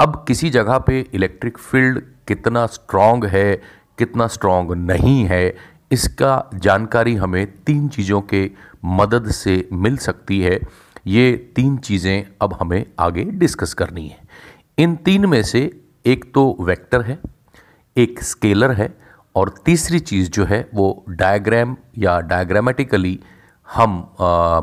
अब 0.00 0.24
किसी 0.28 0.50
जगह 0.50 0.78
पे 0.78 1.00
इलेक्ट्रिक 1.14 1.58
फ़ील्ड 1.58 2.00
कितना 2.28 2.66
स्ट्रॉन्ग 2.66 3.26
है, 3.26 3.54
कितना 3.98 4.26
स्ट्रॉन्ग 4.26 4.72
नहीं 4.90 5.24
है, 5.24 5.56
इसका 5.92 6.50
जानकारी 6.54 7.14
हमें 7.14 7.46
तीन 7.64 7.88
चीज़ों 7.88 8.20
के 8.22 8.50
मदद 8.84 9.30
से 9.32 9.68
मिल 9.72 9.96
सकती 9.98 10.40
है। 10.40 10.58
ये 11.06 11.32
तीन 11.56 11.76
चीज़ें 11.78 12.26
अब 12.42 12.56
हमें 12.60 12.84
आगे 12.98 13.24
डिस्कस 13.24 13.74
करनी 13.74 14.06
है। 14.08 14.18
इन 14.78 14.96
तीन 14.96 15.26
में 15.26 15.42
से 15.42 15.60
एक 16.06 16.24
तो 16.34 16.56
वेक्टर 16.60 17.02
है 17.02 17.18
एक 17.96 18.22
स्केलर 18.22 18.72
है 18.72 18.94
और 19.34 19.54
तीसरी 19.64 19.98
चीज़ 20.00 20.30
जो 20.30 20.44
है 20.44 20.68
वो 20.74 21.04
डायग्राम 21.08 21.76
या 21.98 22.20
डायग्रामेटिकली 22.20 23.18
हम 23.68 23.98
आ, 24.20 24.60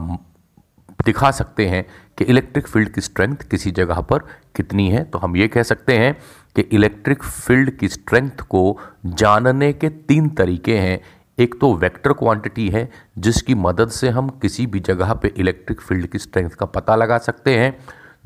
दिखा 1.05 1.31
सकते 1.31 1.67
हैं 1.67 1.85
कि 2.17 2.25
इलेक्ट्रिक 2.25 2.67
फ़ील्ड 2.67 2.89
की 2.89 3.01
स्ट्रेंथ 3.01 3.35
किसी 3.51 3.71
जगह 3.71 3.99
पर 4.01 4.19
कितनी 4.55 4.89
है। 4.89 5.03
तो 5.03 5.19
हम 5.19 5.35
ये 5.37 5.47
कह 5.47 5.63
सकते 5.63 5.97
हैं 5.97 6.13
कि 6.55 6.61
इलेक्ट्रिक 6.61 7.23
फ़ील्ड 7.23 7.71
की 7.71 7.87
स्ट्रेंथ 7.87 8.41
को 8.49 8.79
जानने 9.05 9.71
के 9.73 9.89
तीन 9.89 10.29
तरीके 10.29 10.77
हैं 10.77 10.99
एक 11.39 11.59
तो 11.61 11.73
वेक्टर 11.73 12.13
क्वांटिटी 12.13 12.69
है, 12.69 12.91
जिसकी 13.17 13.55
मदद 13.55 13.89
से 13.89 14.09
हम 14.09 14.29
किसी 14.29 14.67
भी 14.67 14.79
जगह 14.79 15.13
पे 15.13 15.33
इलेक्ट्रिक 15.37 15.81
फ़ील्ड 15.81 16.07
की 16.07 16.17
स्ट्रेंथ 16.17 16.49
का 16.49 16.65
पता 16.65 16.95
लगा 16.95 17.17
सकते 17.17 17.57
हैं। 17.57 17.77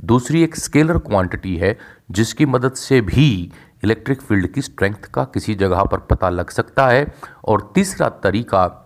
दूसरी 0.06 0.44
एक 0.44 0.56
स्केलर 0.56 0.98
क्वांटिटी 0.98 1.58
है, 1.58 1.78
जिसकी 2.12 2.46
मदद 2.46 2.74
से 2.74 3.02
भी 3.02 3.52
इलेक्ट्रिक 3.84 4.22
फ़ील्ड 4.22 4.48
की 4.48 4.62
स्ट्रेंथ 4.62 4.96
का 4.96 5.24
किसी 5.24 5.56
जगह 5.56 5.84
पर 5.84 5.98
पता 5.98 6.30
लग 6.30 6.50
सकता 6.50 6.88
है। 6.88 7.14
और 7.46 7.72
तीसरा 7.76 8.10
तरीका 8.10 8.81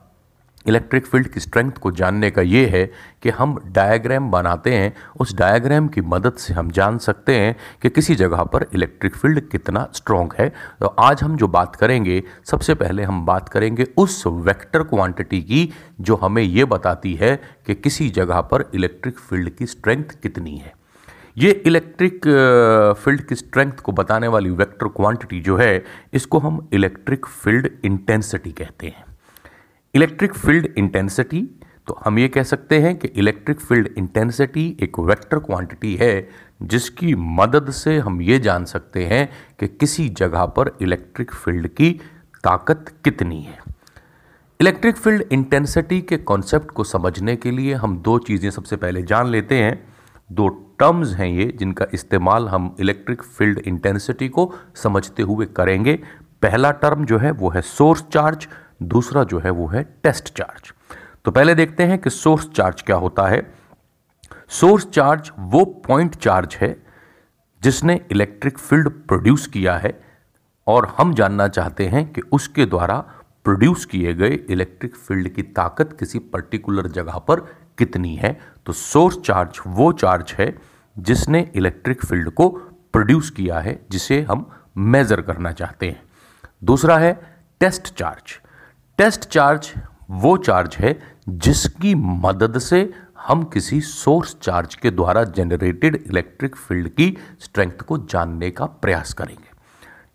इलेक्ट्रिक 0.67 1.05
फ़ील्ड 1.05 1.27
की 1.27 1.39
स्ट्रेंथ 1.39 1.71
को 1.71 1.91
जानने 1.91 2.29
का 2.31 2.41
ये 2.41 2.65
है 2.67 2.85
कि 3.23 3.29
हम 3.29 3.57
डायग्राम 3.67 4.29
बनाते 4.31 4.73
हैं, 4.73 4.93
उस 5.19 5.35
डायग्राम 5.35 5.87
की 5.87 6.01
मदद 6.03 6.33
से 6.33 6.53
हम 6.53 6.71
जान 6.71 6.97
सकते 6.97 7.35
हैं 7.35 7.55
कि 7.81 7.89
किसी 7.89 8.15
जगह 8.15 8.43
पर 8.43 8.65
इलेक्ट्रिक 8.73 9.15
फ़ील्ड 9.15 9.39
कितना 9.49 9.87
स्ट्रॉन्ग 9.93 10.33
है। 10.39 10.49
तो 10.79 10.87
आज 10.87 11.23
हम 11.23 11.35
जो 11.37 11.47
बात 11.47 11.75
करेंगे, 11.75 12.23
सबसे 12.43 12.73
पहले 12.75 13.03
हम 13.03 13.25
बात 13.25 13.49
करेंगे 13.49 13.87
उस 13.97 14.23
वेक्टर 14.27 14.83
क्वांटिटी 14.83 15.41
की, 15.41 15.69
जो 16.01 16.15
हमें 16.15 16.43
ये 16.43 16.65
बताती 16.65 17.13
है 17.13 17.35
कि 17.67 17.75
किसी 17.75 18.09
जगह 18.09 18.41
पर 18.41 18.69
इलेक्ट्रिक 18.75 19.19
फ़ील्ड 19.19 19.49
की 19.49 19.65
स्ट्रेंथ 19.65 20.21
कितनी 20.23 20.57
है। 20.57 20.73
ये 21.37 21.51
इलेक्ट्रिक 21.65 22.21
फ़ील्ड 22.97 23.21
की 23.21 23.35
स्ट्रेंथ 23.35 23.79
को 23.83 23.91
बताने 23.91 24.27
वाली 24.27 24.49
वेक्टर 24.49 24.87
क्वांटिटी 24.87 25.39
जो 25.41 25.57
है, 25.57 25.83
इसको 26.13 26.39
हम 26.39 26.67
इलेक्ट्रिक 26.73 27.25
फ़ील्ड 27.25 27.69
इंटेंसिटी 27.85 28.51
कहते 28.51 28.87
हैं। 28.87 29.03
इलेक्ट्रिक 29.95 30.33
फ़ील्ड 30.33 30.67
इंटेंसिटी 30.77 31.41
तो 31.87 31.97
हम 32.05 32.17
ये 32.19 32.27
कह 32.27 32.43
सकते 32.43 32.79
हैं 32.79 32.95
कि 32.99 33.07
इलेक्ट्रिक 33.07 33.59
फ़ील्ड 33.59 33.87
इंटेंसिटी 33.97 34.65
एक 34.83 34.97
वेक्टर 34.99 35.39
क्वांटिटी 35.39 35.95
है, 35.95 36.27
जिसकी 36.63 37.13
मदद 37.15 37.69
से 37.71 37.97
हम 37.97 38.21
ये 38.21 38.39
जान 38.39 38.65
सकते 38.65 39.05
हैं 39.05 39.29
कि 39.59 39.67
किसी 39.69 40.07
जगह 40.11 40.45
पर 40.55 40.71
इलेक्ट्रिक 40.81 41.31
फ़ील्ड 41.33 41.67
की 41.67 41.91
ताकत 42.43 42.93
कितनी 43.03 43.41
है। 43.41 43.57
इलेक्ट्रिक 44.59 44.97
फ़ील्ड 44.97 45.23
इंटेंसिटी 45.31 46.01
के 46.01 46.17
कॉन्सेप्ट 46.17 46.71
को 46.71 46.83
समझने 46.83 47.35
के 47.35 47.51
लिए 47.51 47.73
हम 47.75 47.97
दो 47.99 48.17
चीज़ें 48.19 48.49
सबसे 48.49 48.75
पहले 48.75 49.03
जान 49.03 49.29
लेते 49.29 49.55
हैं। 49.55 49.79
दो 50.29 50.47
टर्म्स 50.79 51.13
हैं 51.13 51.27
ये, 51.27 51.45
जिनका 51.59 51.87
इस्तेमाल 51.93 52.47
हम 52.47 52.75
इलेक्ट्रिक 52.79 53.23
फ़ील्ड 53.23 53.59
इंटेंसिटी 53.59 54.29
को 54.29 54.53
समझते 54.75 55.23
हुए 55.23 55.45
करेंगे। 55.55 55.99
पहला 56.41 56.71
टर्म 56.73 57.05
जो 57.05 57.17
है, 57.17 57.31
वो 57.31 57.49
है 57.49 57.61
सोर्स 57.61 58.03
चार्ज 58.13 58.47
दूसरा 58.79 59.23
जो 59.23 59.39
है 59.39 59.49
वो 59.49 59.67
है 59.67 59.83
टेस्ट 60.03 60.33
चार्ज। 60.37 60.71
तो 61.25 61.31
पहले 61.31 61.55
देखते 61.55 61.83
हैं 61.83 61.97
कि 61.99 62.09
सोर्स 62.09 62.49
चार्ज 62.49 62.81
क्या 62.81 62.95
होता 62.95 63.27
है। 63.27 63.41
सोर्स 64.51 64.85
चार्ज 64.85 65.31
वो 65.39 65.63
पॉइंट 65.87 66.15
चार्ज 66.15 66.57
है 66.61 66.75
जिसने 67.61 67.99
इलेक्ट्रिक 68.11 68.57
फ़ील्ड 68.57 68.89
प्रोड्यूस 69.07 69.47
किया 69.47 69.77
है 69.77 69.99
और 70.67 70.93
हम 70.97 71.13
जानना 71.13 71.47
चाहते 71.47 71.87
हैं 71.87 72.05
कि 72.13 72.21
उसके 72.31 72.65
द्वारा 72.65 72.97
प्रोड्यूस 73.45 73.85
किए 73.85 74.13
गए 74.13 74.39
इलेक्ट्रिक 74.49 74.95
फ़ील्ड 74.95 75.29
की 75.29 75.41
ताकत 75.53 75.95
किसी 75.99 76.19
पर्टिकुलर 76.19 76.87
जगह 76.89 77.17
पर 77.19 77.39
कितनी 77.77 78.15
है। 78.15 78.37
तो 78.65 78.73
सोर्स 78.73 79.17
चार्ज 79.17 79.59
वो 79.67 79.91
चार्ज 79.93 80.33
है 80.39 80.55
जिसने 80.95 81.51
इलेक्ट्रिक 81.55 82.05
फ़ील्ड 82.05 82.29
को 82.29 82.49
प्रोड्यूस 82.93 83.29
किया 83.29 83.59
है, 83.59 83.79
जिसे 83.91 84.21
हम 84.21 84.49
मेज़र 84.77 85.21
करना 85.21 85.51
चाहते 85.51 85.89
हैं। 85.89 86.01
दूसरा 86.63 86.97
है 86.97 87.13
टेस्ट 87.61 87.93
चार्ज। 87.95 88.39
टेस्ट 88.97 89.25
चार्ज 89.25 89.73
वो 90.09 90.37
चार्ज 90.37 90.75
है 90.75 90.99
जिसकी 91.29 91.95
मदद 91.95 92.59
से 92.59 92.93
हम 93.19 93.43
किसी 93.43 93.81
सोर्स 93.81 94.35
चार्ज 94.41 94.75
के 94.75 94.91
द्वारा 94.91 95.23
जनरेटेड 95.23 95.95
इलेक्ट्रिक 95.95 96.55
फ़ील्ड 96.55 96.89
की 96.89 97.17
स्ट्रेंथ 97.39 97.81
को 97.81 97.97
जानने 97.97 98.51
का 98.51 98.65
प्रयास 98.65 99.13
करेंगे। 99.13 99.49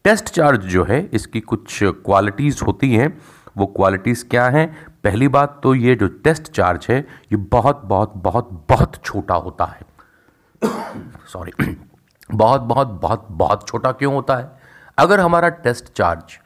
टेस्ट 0.05 0.25
चार्ज 0.25 0.61
जो 0.61 0.85
है, 0.85 1.11
इसकी 1.13 1.41
कुछ 1.41 1.79
क्वालिटीज़ 1.83 2.65
होती 2.65 2.95
हैं। 2.95 3.19
वो 3.57 3.67
क्वालिटीज़ 3.67 4.25
क्या 4.25 4.49
हैं? 4.49 4.87
पहली 5.05 5.29
बात 5.29 5.61
तो 5.63 5.75
ये 5.75 5.95
जो 5.95 6.09
टेस्ट 6.09 6.43
चार्ज 6.43 6.87
है, 6.91 6.99
ये 7.01 7.37
बहुत 7.37 7.83
बहुत 7.85 8.13
बहुत 8.17 8.67
बहुत 8.69 9.01
छोटा 9.05 9.35
होता 9.35 9.65
है। 9.65 9.81
सॉरी 11.33 11.53
बहुत 12.35 12.61
बहुत 12.61 12.89
बहुत 12.89 13.27
बहुत 13.31 13.69
छोटा 13.69 13.93
क्यों 13.93 14.15
होता 14.15 14.37
है? 14.37 14.61
अगर 14.99 15.21
हमारा 15.21 15.49
टेस्ट 15.49 15.93
चार्ज 15.93 16.39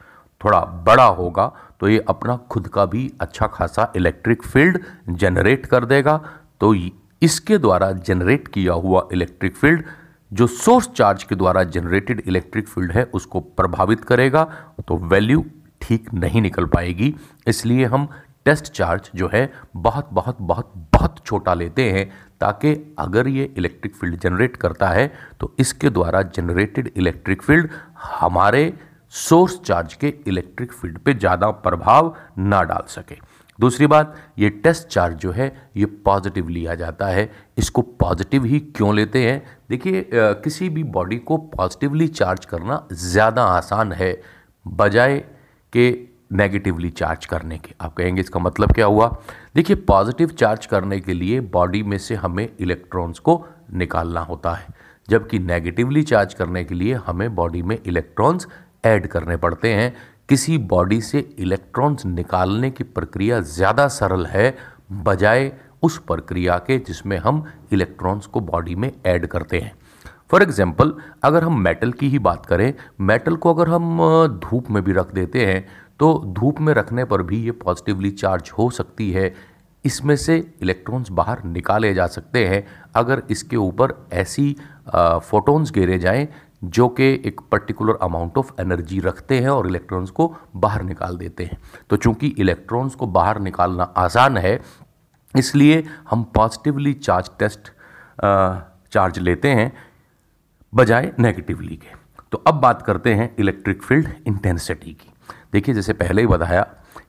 थोड़ा 0.45 0.59
बड़ा 0.59 1.05
होगा 1.05 1.51
तो 1.81 1.87
ये 1.87 2.03
अपना 2.09 2.35
खुद 2.51 2.67
का 2.67 2.85
भी 2.85 3.11
अच्छा 3.21 3.47
खासा 3.47 3.91
इलेक्ट्रिक 3.95 4.43
फ़ील्ड 4.43 4.79
जनरेट 5.09 5.65
कर 5.65 5.85
देगा। 5.85 6.17
तो 6.61 6.73
इसके 7.21 7.57
द्वारा 7.57 7.91
जनरेट 7.91 8.47
किया 8.47 8.73
हुआ 8.75 9.07
इलेक्ट्रिक 9.13 9.55
फ़ील्ड 9.55 9.83
जो 10.31 10.47
सोर्स 10.49 10.87
चार्ज 10.89 11.23
के 11.23 11.35
द्वारा 11.35 11.63
जनरेटेड 11.65 12.21
इलेक्ट्रिक 12.27 12.67
फ़ील्ड 12.67 12.91
है, 12.91 13.03
उसको 13.05 13.39
प्रभावित 13.39 14.03
करेगा। 14.05 14.43
तो 14.87 14.97
वैल्यू 14.97 15.45
ठीक 15.81 16.13
नहीं 16.13 16.41
निकल 16.41 16.65
पाएगी। 16.67 17.13
इसलिए 17.47 17.85
हम 17.85 18.07
टेस्ट 18.45 18.71
चार्ज 18.73 19.09
जो 19.15 19.29
है, 19.33 19.51
बहुत 19.75 20.09
बहुत 20.11 20.37
बहुत 20.41 20.71
बहुत 20.93 21.25
छोटा 21.25 21.53
लेते 21.53 21.89
हैं, 21.91 22.09
ताकि 22.41 22.73
अगर 22.99 23.27
ये 23.27 23.43
इलेक्ट्रिक 23.57 23.95
फ़ील्ड 23.95 24.19
जनरेट 24.19 24.55
करता 24.57 24.89
है 24.89 25.11
तो 25.39 25.53
इसके 25.59 25.89
द्वारा 25.89 26.21
जनरेटेड 26.35 26.91
इलेक्ट्रिक 26.97 27.41
फ़ील्ड 27.41 27.69
हमारे 28.11 28.73
सोर्स 29.13 29.59
चार्ज 29.59 29.93
के 29.93 30.13
इलेक्ट्रिक 30.27 30.71
फ़ील्ड 30.73 30.97
पे 30.97 31.13
ज़्यादा 31.13 31.49
प्रभाव 31.49 32.15
ना 32.39 32.61
डाल 32.63 32.85
सके। 32.89 33.15
दूसरी 33.59 33.87
बात, 33.87 34.15
ये 34.39 34.49
टेस्ट 34.51 34.87
चार्ज 34.87 35.15
जो 35.17 35.31
है, 35.31 35.45
ये 35.77 35.85
पॉजिटिव 35.85 36.47
लिया 36.49 36.73
जाता 36.75 37.07
है। 37.07 37.29
इसको 37.57 37.81
पॉजिटिव 37.81 38.45
ही 38.45 38.59
क्यों 38.59 38.95
लेते 38.95 39.23
हैं? 39.23 39.41
देखिए 39.69 40.09
किसी 40.13 40.69
भी 40.69 40.83
बॉडी 40.85 41.17
को 41.19 41.37
पॉजिटिवली 41.37 42.07
चार्ज 42.09 42.45
करना 42.45 42.81
ज़्यादा 42.93 43.43
आसान 43.45 43.91
है, 43.93 44.21
बजाय 44.65 45.17
के 45.73 45.91
नेगेटिवली 46.31 46.89
चार्ज 46.91 47.25
करने 47.25 47.57
के। 47.57 47.73
आप 47.81 47.93
कहेंगे, 47.93 48.21
इसका 48.21 48.39
मतलब 48.39 48.71
क्या 48.73 48.85
हुआ? 48.85 49.07
देखिए, 49.55 49.75
पॉजिटिव 49.77 50.29
चार्ज 50.29 50.65
करने 50.65 50.99
के 50.99 51.13
लिए 51.13 51.39
बॉडी 51.41 51.83
में 51.83 51.97
से 51.97 52.15
हमें 52.15 52.47
इलेक्ट्रॉन्स 52.49 53.19
को 53.19 53.43
निकालना 53.73 54.21
होता 54.21 54.53
है, 54.53 54.67
जबकि 55.09 55.39
नेगेटिवली 55.39 56.03
चार्ज 56.03 56.33
करने 56.33 56.63
के 56.63 56.75
लिए 56.75 56.93
हमें 57.05 57.35
बॉडी 57.35 57.61
में 57.61 57.77
इलेक्ट्रॉन्स 57.77 58.47
ऐड 58.85 59.07
करने 59.07 59.37
पड़ते 59.37 59.73
हैं। 59.73 59.93
किसी 60.29 60.57
बॉडी 60.57 60.99
से 61.01 61.19
इलेक्ट्रॉन्स 61.39 62.05
निकालने 62.05 62.69
की 62.71 62.83
प्रक्रिया 62.85 63.39
ज़्यादा 63.41 63.87
सरल 63.89 64.25
है, 64.25 64.55
बजाय 64.93 65.51
उस 65.83 65.97
प्रक्रिया 65.99 66.57
के 66.59 66.77
जिसमें 66.79 67.17
हम 67.17 67.43
इलेक्ट्रॉन्स 67.73 68.25
को 68.25 68.39
बॉडी 68.41 68.75
में 68.75 68.91
ऐड 69.05 69.25
करते 69.27 69.59
हैं। 69.59 69.73
फॉर 70.31 70.43
एग्ज़ाम्पल 70.43 70.93
अगर 71.23 71.43
हम 71.43 71.59
मेटल 71.61 71.91
की 71.91 72.09
ही 72.09 72.19
बात 72.19 72.45
करें, 72.45 72.73
मेटल 73.01 73.35
को 73.35 73.53
अगर 73.53 73.69
हम 73.69 73.99
धूप 74.41 74.69
में 74.71 74.83
भी 74.83 74.93
रख 74.93 75.13
देते 75.13 75.45
हैं 75.45 75.65
तो 75.99 76.13
धूप 76.29 76.59
में 76.61 76.73
रखने 76.73 77.03
पर 77.05 77.21
भी 77.23 77.43
ये 77.43 77.51
पॉजिटिवली 77.53 78.09
चार्ज 78.13 78.51
हो 78.57 78.69
सकती 78.71 79.11
है। 79.11 79.33
इसमें 79.85 80.15
से 80.15 80.35
इलेक्ट्रॉन्स 80.61 81.09
बाहर 81.11 81.43
निकाले 81.45 81.93
जा 81.93 82.07
सकते 82.07 82.45
हैं। 82.47 82.65
अगर 82.95 83.21
इसके 83.31 83.55
ऊपर 83.57 83.93
ऐसी 84.13 84.55
फोटोन्स 84.89 85.71
गिरे 85.71 85.97
जाएँ 85.99 86.27
जो 86.61 86.87
कि 86.89 87.03
एक 87.25 87.41
पर्टिकुलर 87.51 87.97
अमाउंट 88.01 88.37
ऑफ़ 88.37 88.51
एनर्जी 88.61 88.99
रखते 88.99 89.39
हैं 89.39 89.49
और 89.49 89.67
इलेक्ट्रॉन्स 89.67 90.09
को 90.09 90.33
बाहर 90.55 90.83
निकाल 90.83 91.17
देते 91.17 91.45
हैं। 91.45 91.57
तो 91.89 91.97
चूँकि 91.97 92.27
इलेक्ट्रॉन्स 92.27 92.95
को 92.95 93.07
बाहर 93.07 93.39
निकालना 93.39 93.83
आसान 93.97 94.37
है, 94.37 94.59
इसलिए 95.35 95.83
हम 96.09 96.23
पॉजिटिवली 96.35 96.93
चार्ज 96.93 97.29
टेस्ट 97.39 97.71
चार्ज 98.93 99.19
लेते 99.19 99.49
हैं 99.49 99.71
बजाय 100.73 101.11
नेगेटिवली 101.19 101.75
के। 101.75 101.95
तो 102.31 102.43
अब 102.47 102.55
बात 102.55 102.81
करते 102.81 103.13
हैं 103.13 103.35
इलेक्ट्रिक 103.39 103.83
फ़ील्ड 103.83 104.07
इंटेंसिटी 104.27 104.93
की। 104.93 105.11
देखिए, 105.53 105.75
जैसे 105.75 105.93
पहले 105.93 106.21
ही 106.21 106.27
बताया 106.27 106.65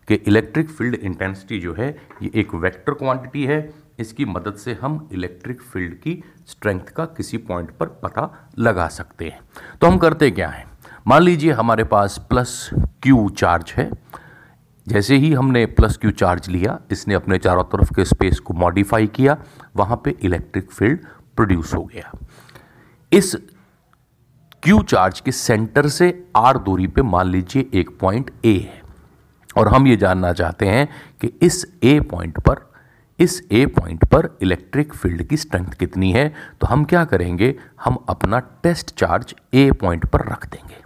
कि 0.09 0.15
इलेक्ट्रिक 0.15 0.71
फ़ील्ड 0.71 0.95
इंटेंसिटी 0.95 1.61
जो 1.61 1.75
है, 1.75 1.99
ये 2.23 2.31
एक 2.35 2.55
वेक्टर 2.55 2.93
क्वांटिटी 2.93 3.45
है। 3.45 3.87
इसकी 3.99 4.25
मदद 4.25 4.55
से 4.55 4.75
हम 4.75 5.09
इलेक्ट्रिक 5.13 5.63
फ़ील्ड 5.63 5.95
की 5.95 6.25
स्ट्रेंथ 6.47 6.81
का 6.81 7.05
किसी 7.05 7.39
पॉइंट 7.39 7.71
पर 7.71 7.87
पता 7.87 8.51
लगा 8.59 8.89
सकते 8.89 9.25
हैं। 9.25 9.41
तो 9.81 9.87
हम 9.87 9.99
करते 9.99 10.31
क्या 10.31 10.49
हैं? 10.49 10.67
मान 11.07 11.23
लीजिए 11.23 11.53
हमारे 11.53 11.85
पास 11.85 12.27
प्लस 12.31 12.71
क्यू 12.75 13.29
चार्ज 13.29 13.75
है। 13.77 13.91
जैसे 14.89 15.17
ही 15.17 15.33
हमने 15.33 15.67
प्लस 15.67 15.97
क्यू 15.97 16.11
चार्ज 16.11 16.49
लिया, 16.49 16.81
इसने 16.91 17.15
अपने 17.15 17.39
चारों 17.39 17.65
तरफ़ 17.65 17.95
के 17.95 18.05
स्पेस 18.05 18.39
को 18.39 18.55
मॉडिफाई 18.55 19.07
किया, 19.07 19.37
वहाँ 19.77 20.03
पे 20.05 20.11
इलेक्ट्रिक 20.11 20.71
फ़ील्ड 20.71 20.99
प्रोड्यूस 21.37 21.75
हो 21.75 21.85
गया। 21.85 22.13
इस 23.13 23.37
क्यू 24.63 24.83
चार्ज 24.83 25.21
के 25.21 25.33
सेंटर 25.33 25.89
से 25.89 26.29
आर 26.37 26.59
दूरी 26.59 26.87
पे 26.87 27.03
मान 27.03 27.29
लीजिए 27.29 27.71
एक 27.75 27.99
पॉइंट 28.01 28.31
ए 28.45 28.59
है। 28.59 28.86
और 29.57 29.69
हम 29.69 29.87
ये 29.87 29.97
जानना 29.97 30.33
चाहते 30.33 30.67
हैं 30.67 30.89
कि 31.21 31.33
इस 31.43 31.65
ए 31.85 31.99
पॉइंट 32.01 32.41
पर, 32.41 32.65
इस 33.19 33.43
ए 33.53 33.65
पॉइंट 33.67 34.05
पर 34.05 34.29
इलेक्ट्रिक 34.43 34.95
फ़ील्ड 34.95 35.23
की 35.23 35.37
स्ट्रेंथ 35.37 35.73
कितनी 35.73 36.13
है? 36.13 36.29
तो 36.61 36.67
हम 36.67 36.85
क्या 36.85 37.05
करेंगे? 37.05 37.55
हम 37.85 38.05
अपना 38.09 38.39
टेस्ट 38.63 38.95
चार्ज 38.99 39.35
ए 39.55 39.71
पॉइंट 39.73 40.07
पर 40.07 40.27
रख 40.29 40.47
देंगे। 40.49 40.83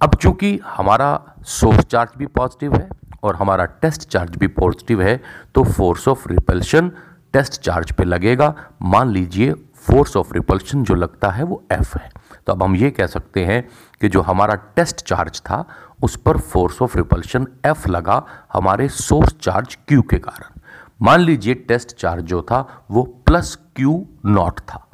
अब 0.00 0.14
चूँकि 0.14 0.58
हमारा 0.66 1.36
सोर्स 1.48 1.84
चार्ज 1.84 2.10
भी 2.18 2.26
पॉजिटिव 2.26 2.74
है 2.74 2.88
और 3.22 3.36
हमारा 3.36 3.64
टेस्ट 3.82 4.08
चार्ज 4.08 4.36
भी 4.36 4.46
पॉजिटिव 4.48 5.02
है 5.02 5.20
तो 5.54 5.64
force 5.64 6.06
of 6.08 6.28
repulsion 6.28 6.90
test 7.32 7.60
charge 7.62 7.92
पे 7.92 8.04
लगेगा। 8.04 8.54
मान 8.82 9.10
लीजिए 9.10 9.52
फोर्स 9.86 10.16
ऑफ़ 10.16 10.32
रिपल्शन 10.34 10.82
जो 10.84 10.94
लगता 10.94 11.30
है 11.30 11.44
वो 11.44 11.62
एफ़ 11.72 11.96
है। 11.98 12.10
तो 12.46 12.52
अब 12.52 12.62
हम 12.62 12.76
ये 12.76 12.90
कह 12.90 13.06
सकते 13.06 13.44
हैं 13.44 13.62
कि 14.00 14.08
जो 14.08 14.20
हमारा 14.20 14.54
टेस्ट 14.76 15.04
चार्ज 15.06 15.40
था 15.40 15.64
उस 16.02 16.16
पर 16.16 16.38
फोर्स 16.38 16.80
ऑफ़ 16.82 16.96
रिपल्शन 16.96 17.46
एफ़ 17.66 17.88
लगा 17.88 18.24
हमारे 18.52 18.88
सोर्स 18.88 19.34
चार्ज 19.42 19.78
क्यू 19.88 20.02
के 20.02 20.18
कारण। 20.18 20.60
मान 21.02 21.20
लीजिए 21.20 21.54
टेस्ट 21.54 21.96
चार्ज 21.96 22.24
जो 22.24 22.40
था, 22.42 22.84
वो 22.90 23.02
प्लस 23.26 23.54
क्यू 23.76 24.04
नॉट 24.26 24.60
था। 24.60 24.86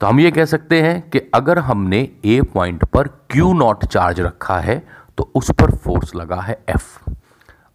तो 0.00 0.06
हम 0.06 0.20
ये 0.20 0.30
कह 0.30 0.44
सकते 0.44 0.80
हैं 0.82 1.00
कि 1.10 1.18
अगर 1.34 1.58
हमने 1.58 1.98
ए 2.24 2.40
पॉइंट 2.54 2.84
पर 2.84 3.08
क्यू 3.30 3.52
नॉट 3.52 3.84
चार्ज 3.84 4.20
रखा 4.20 4.58
है 4.58 4.78
तो 5.18 5.30
उस 5.34 5.50
पर 5.50 5.74
फोर्स 5.76 6.14
लगा 6.14 6.40
है 6.40 6.58
एफ़ 6.68 7.10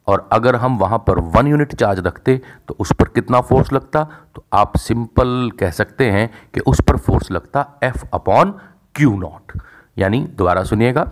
और 0.07 0.27
अगर 0.31 0.55
हम 0.55 0.77
वहाँ 0.77 0.97
पर 1.07 1.19
वन 1.35 1.47
यूनिट 1.47 1.75
चार्ज 1.75 1.99
रखते 1.99 2.39
तो 2.67 2.75
उस 2.79 2.91
पर 2.93 3.07
कितना 3.07 3.41
फोर्स 3.41 3.71
लगता? 3.73 4.03
तो 4.35 4.43
आप 4.53 4.77
सिंपल 4.77 5.51
कह 5.59 5.71
सकते 5.71 6.09
हैं 6.11 6.29
कि 6.53 6.59
उस 6.61 6.81
पर 6.81 6.97
फोर्स 6.97 7.31
लगता 7.31 7.65
एफ़ 7.83 8.05
अपॉन 8.13 8.51
क्यू 8.95 9.17
नॉट 9.17 9.59
यानी 9.97 10.19
दोबारा 10.27 10.63
सुनिएगा, 10.63 11.11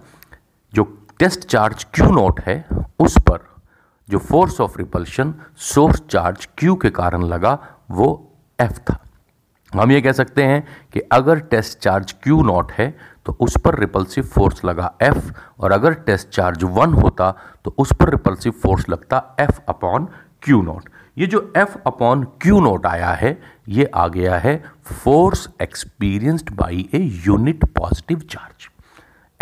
जो 0.73 0.83
टेस्ट 1.19 1.45
चार्ज 1.45 1.83
क्यू 1.93 2.05
नॉट 2.11 2.39
है, 2.41 2.65
उस 2.99 3.17
पर 3.19 3.39
जो 4.09 4.17
force 4.19 4.59
of 4.61 4.77
repulsion 4.77 5.33
source 5.63 6.01
charge 6.09 6.47
q 6.57 6.75
के 6.75 6.89
कारण 6.91 7.23
लगा, 7.23 7.57
वो 7.91 8.31
एफ़ 8.59 8.79
था। 8.79 8.99
हम 9.71 9.91
ये 9.91 10.01
कह 10.01 10.11
सकते 10.11 10.43
हैं 10.43 10.65
कि 10.93 10.99
अगर 11.11 11.39
टेस्ट 11.51 11.77
चार्ज 11.79 12.11
क्यू 12.23 12.41
नॉट 12.41 12.71
है 12.71 12.89
तो 13.25 13.37
उस 13.41 13.57
पर 13.65 13.79
रिपल्सिव 13.79 14.23
फोर्स 14.25 14.63
लगा 14.65 14.91
एफ़, 15.01 15.31
और 15.59 15.71
अगर 15.71 15.93
टेस्ट 15.93 16.29
चार्ज 16.29 16.63
वन 16.63 16.93
होता 16.93 17.31
तो 17.65 17.73
उस 17.77 17.93
पर 17.99 18.09
रिपल्सिव 18.09 18.51
फोर्स 18.63 18.89
लगता 18.89 19.35
एफ़ 19.39 19.59
अपॉन 19.69 20.07
क्यू 20.43 20.61
नॉट। 20.61 20.89
ये 21.17 21.27
जो 21.27 21.51
एफ़ 21.57 21.77
अपॉन 21.87 22.23
क्यू 22.41 22.59
नॉट 22.61 22.85
आया 22.85 23.11
है, 23.11 23.37
ये 23.69 23.85
आ 23.85 24.07
गया 24.09 24.37
है 24.37 24.55
force 24.85 25.47
experienced 25.61 26.49
by 26.55 26.87
a 26.93 26.99
unit 27.25 27.65
positive 27.77 28.19
charge. 28.29 28.69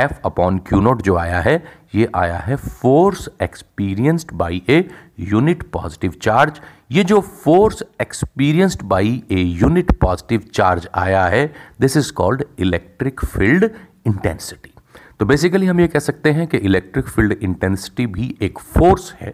F 0.01 0.13
upon 0.25 0.57
q 0.59 0.79
naught 0.81 1.01
जो 1.01 1.15
आया 1.17 1.39
है, 1.41 1.63
ये 1.95 2.09
आया 2.15 2.37
है 2.37 2.55
force 2.55 3.29
experienced 3.41 4.31
by 4.33 4.61
a 4.69 4.83
unit 5.19 5.63
positive 5.71 6.13
charge 6.21 6.61
ये 6.91 7.03
जो 7.03 7.19
force 7.21 7.83
experienced 8.01 8.81
by 8.83 9.21
a 9.31 9.41
unit 9.61 9.91
positive 9.99 10.49
charge 10.53 10.87
आया 10.95 11.25
है 11.25 11.45
this 11.81 11.97
is 11.97 12.11
called 12.13 12.43
electric 12.59 13.25
field 13.25 13.69
intensity 14.07 14.73
तो 15.19 15.25
बेसिकली 15.25 15.65
हम 15.65 15.79
ये 15.79 15.87
कह 15.87 15.99
सकते 15.99 16.31
हैं 16.31 16.47
कि 16.47 16.57
इलेक्ट्रिक 16.57 17.07
फ़ील्ड 17.07 17.31
इंटेंसिटी 17.33 18.05
भी 18.07 18.35
एक 18.41 18.59
फोर्स 18.59 19.13
है, 19.21 19.33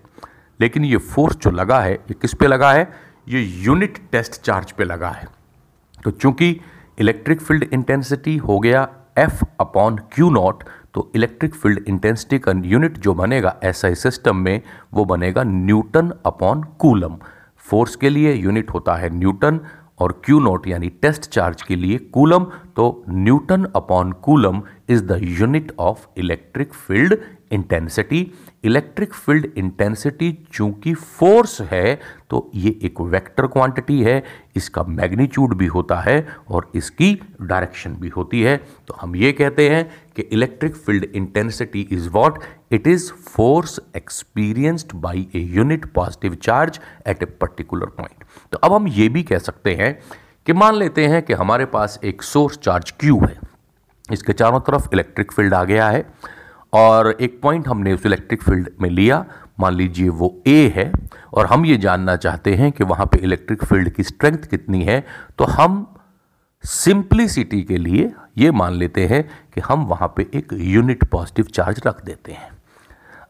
लेकिन 0.60 0.86
ये 0.86 0.98
फोर्स 0.98 1.36
जो 1.36 1.52
लगा 1.52 1.80
है, 1.80 1.94
ये 1.94 2.14
किस 2.14 2.34
पे 2.34 2.48
लगा 2.48 2.72
है? 2.74 2.88
ये 3.30 3.42
यूनिट 3.64 3.98
टेस्ट 4.12 4.42
चार्ज 4.42 4.72
पे 4.72 4.84
लगा 4.84 5.10
है। 5.10 5.28
तो 6.04 6.12
चूँकि 6.12 6.50
इलेक्ट्रिक 7.00 7.42
फ़ील्ड 7.42 7.64
इंटेंसिटी 7.74 8.36
हो 8.38 8.60
गया 8.60 8.88
एफ़ 9.18 9.44
अपॉन 9.60 9.96
क्यू 10.14 10.30
नॉट 10.30 10.64
तो 10.94 11.12
इलेक्ट्रिक 11.16 11.56
फ़ील्ड 11.56 11.84
इंटेंसिटी 11.88 12.40
का 12.40 12.52
यूनिट 12.66 12.98
जो 12.98 13.14
बनेगा 13.14 13.56
एसआई 13.64 13.96
सिस्टम 13.96 14.36
में, 14.36 14.62
वो 14.94 15.06
बनेगा 15.06 15.44
न्यूटन 15.44 16.12
अपॉन 16.26 16.64
कूलम 16.80 17.18
फोर्स 17.66 17.96
के 17.96 18.10
लिए 18.10 18.34
यूनिट 18.34 18.70
होता 18.70 18.96
है 18.96 19.10
न्यूटन 19.10 19.60
और 20.00 20.12
क्यू 20.26 20.40
नॉट 20.40 20.68
यानी 20.68 20.90
टेस्ट 21.02 21.30
चार्ज 21.32 21.62
के 21.62 21.76
लिए 21.76 21.98
कूलम 22.14 22.44
तो 22.76 23.04
newton 23.10 23.64
upon 23.76 24.12
coulomb 24.22 24.62
is 24.90 25.04
the 25.04 25.20
unit 25.40 25.72
of 25.80 26.06
electric 26.18 26.74
field 26.74 27.16
intensity 27.52 28.20
electric 28.64 29.14
field 29.14 29.46
intensity 29.58 30.32
चूँकि 30.54 30.94
फोर्स 30.94 31.60
है 31.62 32.00
तो 32.30 32.50
ये 32.56 32.70
एक 32.84 33.02
वेक्टर 33.04 33.48
क्वांटिटी 33.48 34.02
है, 34.04 34.24
इसका 34.56 34.84
मैग्नीट्यूड 34.84 35.54
भी 35.58 35.66
होता 35.68 36.00
है 36.02 36.28
और 36.50 36.70
इसकी 36.76 37.14
डायरेक्शन 37.42 37.96
भी 37.96 38.10
होती 38.10 38.42
है। 38.42 38.56
तो 38.58 38.98
हम 39.02 39.16
ये 39.16 39.32
कहते 39.32 39.70
हैं 39.70 39.90
कि 40.16 40.22
electric 40.22 40.76
field 40.76 41.04
intensity 41.06 41.88
is 41.92 42.10
what 42.10 42.40
it 42.72 42.88
is 42.88 43.12
force 43.12 43.80
experienced 43.96 44.94
by 44.96 45.26
a 45.36 45.40
unit 45.56 45.86
positive 45.94 46.36
charge 46.44 46.80
at 47.08 47.24
a 47.24 47.26
particular 47.42 47.88
point 47.98 48.24
तो 48.54 48.58
अब 48.58 48.74
हम 48.74 48.88
ये 48.88 49.10
भी 49.10 49.24
कह 49.24 49.38
सकते 49.40 49.76
हैं 49.76 49.98
कि 50.48 50.54
मान 50.54 50.76
लेते 50.76 51.06
हैं 51.08 51.22
कि 51.24 51.34
हमारे 51.34 51.66
पास 51.68 52.00
एक 52.04 52.22
सोर्स 52.24 52.58
चार्ज 52.58 52.92
क्यू 53.00 53.20
है। 53.20 53.40
इसके 54.10 54.34
चारों 54.34 54.60
तरफ़ 54.62 54.88
इलेक्ट्रिक 54.94 55.32
फ़ील्ड 55.32 55.54
आ 55.54 55.64
गया 55.64 55.88
है। 55.90 56.06
और 56.78 57.12
एक 57.12 57.40
पॉइंट 57.42 57.68
हमने 57.68 57.94
उस 57.94 58.06
इलेक्ट्रिक 58.06 58.44
फ़ील्ड 58.44 58.70
में 58.82 58.90
लिया। 58.90 59.26
मान 59.60 59.74
लीजिए 59.74 60.10
वो 60.12 60.28
ए 60.48 60.72
है 60.76 60.92
और 61.34 61.46
हम 61.46 61.66
ये 61.66 61.78
जानना 61.78 62.16
चाहते 62.16 62.54
हैं 62.56 62.72
कि 62.72 62.84
वहाँ 62.84 63.06
पे 63.06 63.18
इलेक्ट्रिक 63.18 63.64
फ़ील्ड 63.64 63.90
की 63.90 64.04
स्ट्रेंथ 64.04 64.46
कितनी 64.50 64.84
है 64.84 65.00
तो 65.40 65.46
हम 65.46 65.86
सिंप्लिसिटी 66.64 67.62
के 67.64 67.78
लिए 67.78 68.12
ये 68.38 68.52
मान 68.52 68.74
लेते 68.74 69.06
हैं 69.08 69.24
कि 69.54 69.62
हम 69.62 69.86
वहाँ 69.86 70.14
पे 70.18 70.28
एक 70.34 70.54
यूनिट 70.54 71.04
पॉजिटिव 71.04 71.46
चार्ज 71.46 71.82
रख 71.88 72.04
देते 72.06 72.32
हैं। 72.32 72.50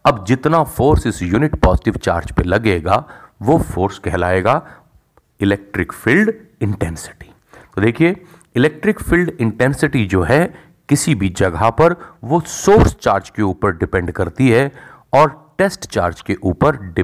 अब 0.06 0.24
जितना 0.26 0.64
फोर्स 0.64 1.08
इस 1.08 1.22
यूनिट 1.24 1.56
पॉजिटिव 1.56 1.96
चार्ज 1.96 2.32
पे 2.32 2.44
लगेगा, 2.44 3.04
वो 3.42 3.58
फोर्स 3.60 4.00
कहलाएगा 4.00 4.62
इलेक्ट्रिक 5.40 5.92
फ़ील्ड 5.94 6.34
इंटेंसिटी 6.62 7.34
तो 7.76 7.82
देखिए 7.82 8.16
इलेक्ट्रिक 8.56 9.00
फ़ील्ड 9.00 9.32
इंटेंसिटी 9.40 10.06
जो 10.06 10.22
है 10.24 10.42
किसी 10.90 11.16
भी 11.16 11.30
जगह 11.38 11.70
पर 11.80 11.96
वो 12.24 12.40
सोर्स 12.48 12.96
चार्ज 13.02 13.30
के 13.30 13.42
ऊपर 13.42 13.78
डिपेंड 13.78 14.12
करती 14.12 14.50
है 14.50 14.72
और 15.16 15.30
टेस्ट 15.58 15.86
चार्ज 15.92 16.22
के 16.22 16.36
ऊपर 16.44 16.76